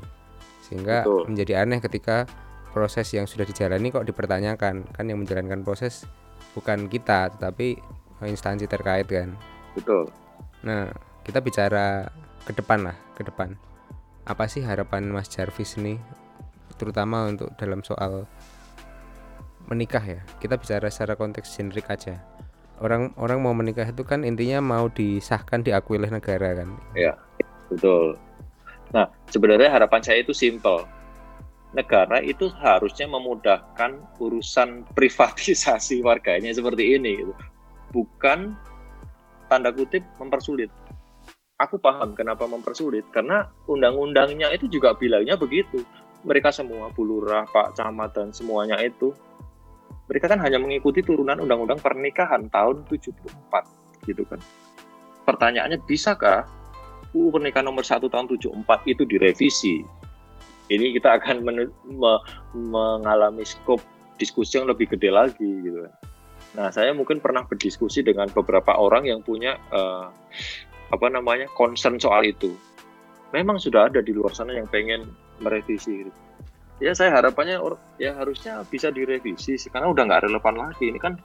Sehingga 0.65 1.05
Betul. 1.05 1.21
menjadi 1.29 1.53
aneh 1.61 1.77
ketika 1.77 2.25
proses 2.71 3.07
yang 3.13 3.27
sudah 3.27 3.45
dijalani 3.45 3.91
kok 3.91 4.07
dipertanyakan. 4.07 4.87
Kan 4.91 5.05
yang 5.07 5.19
menjalankan 5.21 5.61
proses 5.61 6.07
bukan 6.57 6.87
kita, 6.91 7.31
tetapi 7.37 7.79
instansi 8.25 8.69
terkait 8.69 9.07
kan. 9.09 9.33
betul 9.73 10.11
Nah, 10.61 10.93
kita 11.25 11.41
bicara 11.41 12.05
ke 12.45 12.53
depan 12.53 12.85
lah, 12.91 12.97
ke 13.17 13.25
depan. 13.25 13.57
Apa 14.29 14.45
sih 14.45 14.61
harapan 14.61 15.09
Mas 15.09 15.25
Jarvis 15.25 15.73
ini, 15.81 15.97
terutama 16.77 17.25
untuk 17.25 17.49
dalam 17.57 17.81
soal 17.81 18.29
menikah 19.65 20.05
ya? 20.05 20.21
Kita 20.37 20.61
bicara 20.61 20.85
secara 20.93 21.17
konteks 21.17 21.49
generik 21.57 21.89
aja. 21.89 22.21
Orang 22.77 23.13
orang 23.17 23.41
mau 23.41 23.57
menikah 23.57 23.89
itu 23.89 24.05
kan 24.05 24.21
intinya 24.21 24.61
mau 24.61 24.85
disahkan 24.85 25.65
diakui 25.65 25.97
oleh 25.97 26.13
negara 26.13 26.61
kan. 26.61 26.69
betul 27.71 28.19
nah 28.91 29.07
sebenarnya 29.31 29.71
harapan 29.71 30.03
saya 30.03 30.19
itu 30.19 30.35
simple 30.35 30.83
negara 31.71 32.19
itu 32.19 32.51
harusnya 32.59 33.07
memudahkan 33.07 34.19
urusan 34.19 34.83
privatisasi 34.97 36.03
warganya 36.03 36.51
seperti 36.51 36.95
ini 36.99 37.11
gitu. 37.23 37.33
bukan 37.91 38.55
tanda 39.51 39.67
kutip 39.75 39.99
mempersulit. 40.15 40.71
Aku 41.59 41.77
paham 41.77 42.15
kenapa 42.15 42.47
mempersulit 42.47 43.03
karena 43.11 43.51
undang-undangnya 43.67 44.49
itu 44.55 44.71
juga 44.71 44.95
bilangnya 44.95 45.35
begitu. 45.35 45.83
Mereka 46.23 46.55
semua 46.55 46.87
bulurah 46.95 47.43
pak 47.51 47.75
camat 47.75 48.15
dan 48.15 48.31
semuanya 48.31 48.79
itu 48.79 49.11
mereka 50.07 50.31
kan 50.31 50.39
hanya 50.41 50.57
mengikuti 50.57 51.03
turunan 51.03 51.37
undang-undang 51.37 51.77
pernikahan 51.83 52.47
tahun 52.49 52.87
74 52.87 54.07
gitu 54.07 54.23
kan. 54.25 54.39
Pertanyaannya 55.27 55.83
bisakah 55.85 56.47
UU 57.11 57.29
pernikahan 57.31 57.67
nomor 57.67 57.83
1 57.83 58.07
tahun 58.07 58.25
74 58.31 58.91
itu 58.91 59.03
direvisi 59.03 59.83
ini 60.71 60.95
kita 60.95 61.19
akan 61.19 61.43
men- 61.43 61.75
me- 61.83 62.23
mengalami 62.55 63.43
skop 63.43 63.83
diskusi 64.15 64.55
yang 64.55 64.71
lebih 64.71 64.87
gede 64.87 65.11
lagi 65.11 65.49
gitu 65.65 65.83
kan. 65.83 65.93
Nah, 66.51 66.67
saya 66.71 66.91
mungkin 66.91 67.23
pernah 67.23 67.47
berdiskusi 67.47 68.03
dengan 68.03 68.27
beberapa 68.31 68.75
orang 68.75 69.07
yang 69.07 69.19
punya 69.23 69.59
eh, 69.71 70.07
apa 70.91 71.07
namanya 71.07 71.47
concern 71.55 71.99
soal 71.99 72.27
itu. 72.27 72.55
Memang 73.31 73.59
sudah 73.59 73.87
ada 73.87 74.03
di 74.03 74.11
luar 74.11 74.35
sana 74.35 74.55
yang 74.55 74.67
pengen 74.67 75.07
merevisi. 75.39 76.07
Gitu. 76.07 76.19
Ya 76.83 76.91
saya 76.91 77.15
harapannya 77.15 77.61
ya 78.01 78.17
harusnya 78.19 78.65
bisa 78.67 78.91
direvisi 78.91 79.55
karena 79.71 79.87
udah 79.91 80.03
nggak 80.07 80.27
relevan 80.27 80.55
lagi. 80.59 80.91
Ini 80.91 80.99
kan 80.99 81.15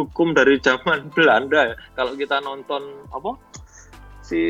hukum 0.00 0.32
dari 0.32 0.56
zaman 0.64 1.08
Belanda 1.16 1.72
ya. 1.72 1.76
Kalau 1.92 2.16
kita 2.16 2.40
nonton 2.40 3.04
apa 3.12 3.36
si 4.24 4.40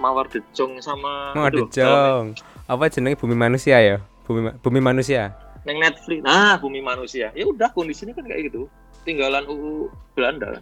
Mawar 0.00 0.26
Dejong 0.32 0.80
sama 0.80 1.36
aduh, 1.36 1.68
kalau 1.68 1.68
Dejong. 1.68 2.26
Apa 2.64 2.88
jenenge 2.88 3.16
bumi 3.16 3.36
manusia 3.36 3.76
ya? 3.78 3.96
Bumi 4.24 4.52
bumi 4.60 4.80
manusia. 4.80 5.36
neng 5.64 5.80
Netflix 5.80 6.20
nah 6.20 6.60
bumi 6.60 6.84
manusia 6.84 7.32
ya 7.32 7.48
udah 7.48 7.72
kondisinya 7.72 8.12
kan 8.12 8.28
kayak 8.28 8.52
gitu 8.52 8.68
tinggalan 9.00 9.48
UU 9.48 9.88
Belanda 10.12 10.60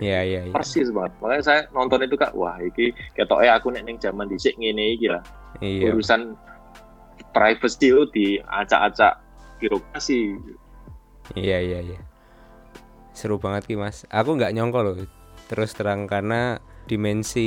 Iya, 0.00 0.20
iya, 0.24 0.40
iya. 0.48 0.52
persis 0.56 0.88
banget 0.88 1.12
makanya 1.20 1.44
saya 1.44 1.60
nonton 1.76 2.00
itu 2.00 2.16
kak 2.16 2.32
wah 2.32 2.56
iki 2.56 2.96
ketoknya 3.12 3.60
aku 3.60 3.68
nek 3.68 3.84
neng 3.84 4.00
zaman 4.00 4.24
dhisik 4.24 4.56
ngene 4.56 4.96
iki 4.96 5.12
lah 5.12 5.20
Iya. 5.60 5.92
urusan 5.92 6.32
privacy 7.36 7.92
itu 7.92 8.08
diacak-acak 8.08 9.20
birokrasi 9.60 10.32
Iya 11.36 11.60
iya 11.60 11.78
iya. 11.84 12.00
Seru 13.12 13.36
banget 13.36 13.68
Ki 13.68 13.76
Mas. 13.76 14.08
Aku 14.08 14.32
nggak 14.32 14.56
nyongko 14.56 14.80
loh. 14.80 14.96
Terus 15.44 15.76
terang 15.76 16.08
karena 16.08 16.56
dimensi 16.88 17.44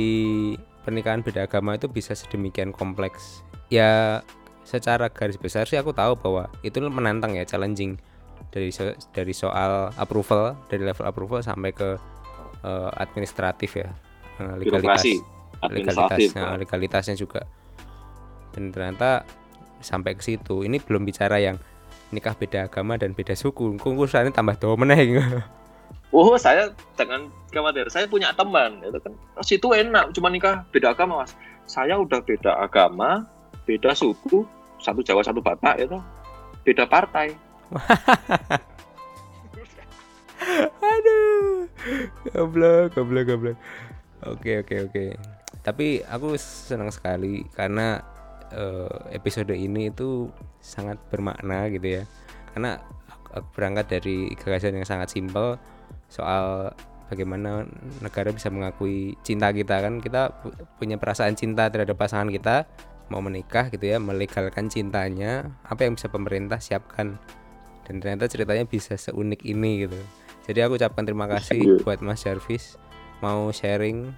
pernikahan 0.86 1.26
beda 1.26 1.50
agama 1.50 1.74
itu 1.74 1.90
bisa 1.90 2.14
sedemikian 2.14 2.70
kompleks. 2.70 3.42
Ya 3.72 4.20
secara 4.68 5.08
garis 5.08 5.40
besar 5.40 5.64
sih 5.64 5.80
aku 5.80 5.96
tahu 5.96 6.12
bahwa 6.20 6.52
itu 6.60 6.76
menantang 6.84 7.32
ya, 7.32 7.48
challenging. 7.48 7.96
Dari 8.52 8.68
so- 8.68 8.96
dari 9.16 9.32
soal 9.32 9.88
approval 9.96 10.52
dari 10.68 10.84
level 10.84 11.08
approval 11.08 11.40
sampai 11.40 11.72
ke 11.72 11.96
eh, 12.62 12.90
administratif 13.00 13.80
ya, 13.80 13.88
eh, 14.38 14.54
legalitas. 14.60 15.02
Legalitas. 15.62 16.18
nah, 16.36 16.54
legalitasnya 16.60 17.16
juga. 17.16 17.48
Dan 18.52 18.70
ternyata 18.70 19.24
sampai 19.80 20.14
ke 20.14 20.22
situ. 20.22 20.62
Ini 20.62 20.78
belum 20.84 21.02
bicara 21.02 21.40
yang 21.40 21.56
nikah 22.12 22.36
beda 22.36 22.68
agama 22.68 23.00
dan 23.00 23.16
beda 23.16 23.32
suku. 23.34 23.80
Konkursannya 23.80 24.30
tambah 24.30 24.60
dua 24.60 24.76
meneh 24.76 25.00
oh 26.12 26.36
saya 26.36 26.70
jangan 26.94 27.32
khawatir. 27.50 27.88
Saya 27.88 28.06
punya 28.06 28.30
teman 28.36 28.78
itu 28.84 28.98
kan. 29.00 29.12
Situ 29.40 29.68
enak 29.72 30.12
cuma 30.12 30.28
nikah 30.28 30.62
beda 30.70 30.92
agama 30.92 31.24
mas. 31.24 31.32
Saya 31.64 31.96
udah 31.96 32.20
beda 32.20 32.52
agama 32.60 33.26
beda 33.66 33.94
suku 33.94 34.46
satu 34.82 35.00
Jawa 35.06 35.22
satu 35.22 35.38
Batak 35.38 35.86
itu 35.86 35.98
beda 36.66 36.84
partai. 36.86 37.34
Aduh 40.82 41.70
goblok 42.34 42.94
goblok 42.94 43.24
goblok. 43.26 43.56
Oke 44.26 44.62
oke 44.62 44.76
oke. 44.90 45.04
Tapi 45.62 46.02
aku 46.02 46.34
senang 46.38 46.90
sekali 46.90 47.46
karena 47.54 48.02
eh, 48.50 49.14
episode 49.14 49.54
ini 49.54 49.90
itu 49.90 50.26
sangat 50.58 50.98
bermakna 51.10 51.70
gitu 51.70 52.02
ya. 52.02 52.04
Karena 52.54 52.78
berangkat 53.54 53.86
dari 53.88 54.28
gagasan 54.36 54.76
yang 54.76 54.86
sangat 54.86 55.08
simpel 55.14 55.56
soal 56.12 56.74
bagaimana 57.08 57.64
negara 58.04 58.34
bisa 58.34 58.50
mengakui 58.50 59.14
cinta 59.22 59.50
kita. 59.54 59.78
Kan 59.82 60.02
kita 60.02 60.42
pu- 60.42 60.54
punya 60.78 60.98
perasaan 60.98 61.38
cinta 61.38 61.70
terhadap 61.70 61.96
pasangan 61.96 62.28
kita 62.28 62.66
mau 63.12 63.20
menikah 63.20 63.68
gitu 63.68 63.84
ya 63.84 64.00
melegalkan 64.00 64.66
cintanya 64.66 65.52
apa 65.62 65.84
yang 65.84 65.94
bisa 65.94 66.08
pemerintah 66.08 66.56
siapkan 66.56 67.20
dan 67.84 68.00
ternyata 68.00 68.24
ceritanya 68.26 68.64
bisa 68.64 68.96
seunik 68.96 69.44
ini 69.44 69.84
gitu 69.84 70.00
Jadi 70.42 70.58
aku 70.58 70.74
ucapkan 70.74 71.04
terima 71.04 71.28
kasih 71.28 71.60
Iya. 71.60 71.76
buat 71.84 72.00
Mas 72.00 72.24
Jarvis 72.24 72.74
mau 73.20 73.52
sharing. 73.52 74.10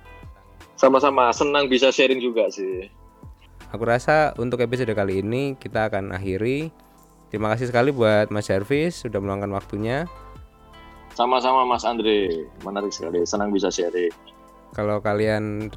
Sama-sama 0.74 1.28
senang 1.30 1.68
bisa 1.68 1.92
sharing 1.92 2.16
juga 2.16 2.49
sih. 2.49 2.88
Aku 3.68 3.84
rasa 3.84 4.32
untuk 4.38 4.57
episode 4.59 4.88
kali 4.90 5.20
ini 5.20 5.53
kita 5.55 5.92
akan 5.92 6.16
akhiri. 6.16 6.72
Terima 7.28 7.53
kasih 7.53 7.68
sekali 7.68 7.92
buat 7.92 8.32
Mas 8.32 8.49
Jarvis 8.49 9.05
sudah 9.05 9.20
meluangkan 9.20 9.53
waktunya. 9.53 10.09
Sama-sama 11.12 11.62
Mas 11.62 11.84
Andre, 11.84 12.49
menarik 12.64 12.88
sekali. 12.88 13.20
Senang 13.22 13.53
bisa 13.53 13.68
sharing. 13.68 14.11
Kalau 14.72 14.99
kalian 14.99 15.68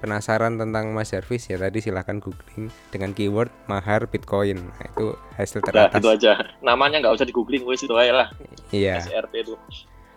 penasaran 0.00 0.56
tentang 0.56 0.90
Mas 0.90 1.12
Jarvis 1.12 1.46
ya 1.46 1.60
tadi 1.60 1.84
silahkan 1.84 2.16
googling 2.18 2.72
dengan 2.88 3.12
keyword 3.12 3.52
mahar 3.68 4.08
Bitcoin. 4.08 4.58
Nah, 4.58 4.86
itu 4.88 5.12
hasil 5.36 5.60
Udah 5.60 5.92
teratas. 5.92 6.00
itu 6.00 6.08
aja. 6.08 6.32
Namanya 6.64 7.04
nggak 7.04 7.14
usah 7.20 7.26
di 7.28 7.34
googling, 7.36 7.62
wes 7.68 7.84
itu 7.84 7.92
aja 7.94 8.24
lah. 8.24 8.28
Iya. 8.72 9.04
SRP 9.04 9.44
itu. 9.44 9.54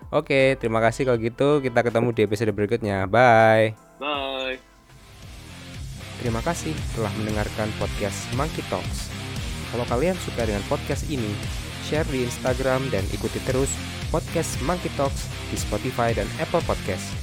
Oke, 0.10 0.56
terima 0.58 0.80
kasih 0.80 1.10
kalau 1.10 1.20
gitu. 1.20 1.60
Kita 1.60 1.84
ketemu 1.84 2.16
di 2.16 2.22
episode 2.24 2.54
berikutnya. 2.56 3.06
Bye. 3.06 3.76
Bye. 4.00 4.58
Terima 6.22 6.40
kasih 6.40 6.72
telah 6.96 7.12
mendengarkan 7.20 7.68
podcast 7.76 8.30
Monkey 8.38 8.64
Talks. 8.72 9.12
Kalau 9.74 9.84
kalian 9.90 10.14
suka 10.22 10.46
dengan 10.46 10.62
podcast 10.70 11.10
ini, 11.10 11.34
share 11.84 12.06
di 12.08 12.24
Instagram 12.24 12.88
dan 12.94 13.02
ikuti 13.10 13.42
terus 13.44 13.74
podcast 14.14 14.56
Monkey 14.62 14.94
Talks 14.94 15.26
di 15.50 15.58
Spotify 15.58 16.14
dan 16.14 16.30
Apple 16.38 16.62
Podcast. 16.64 17.23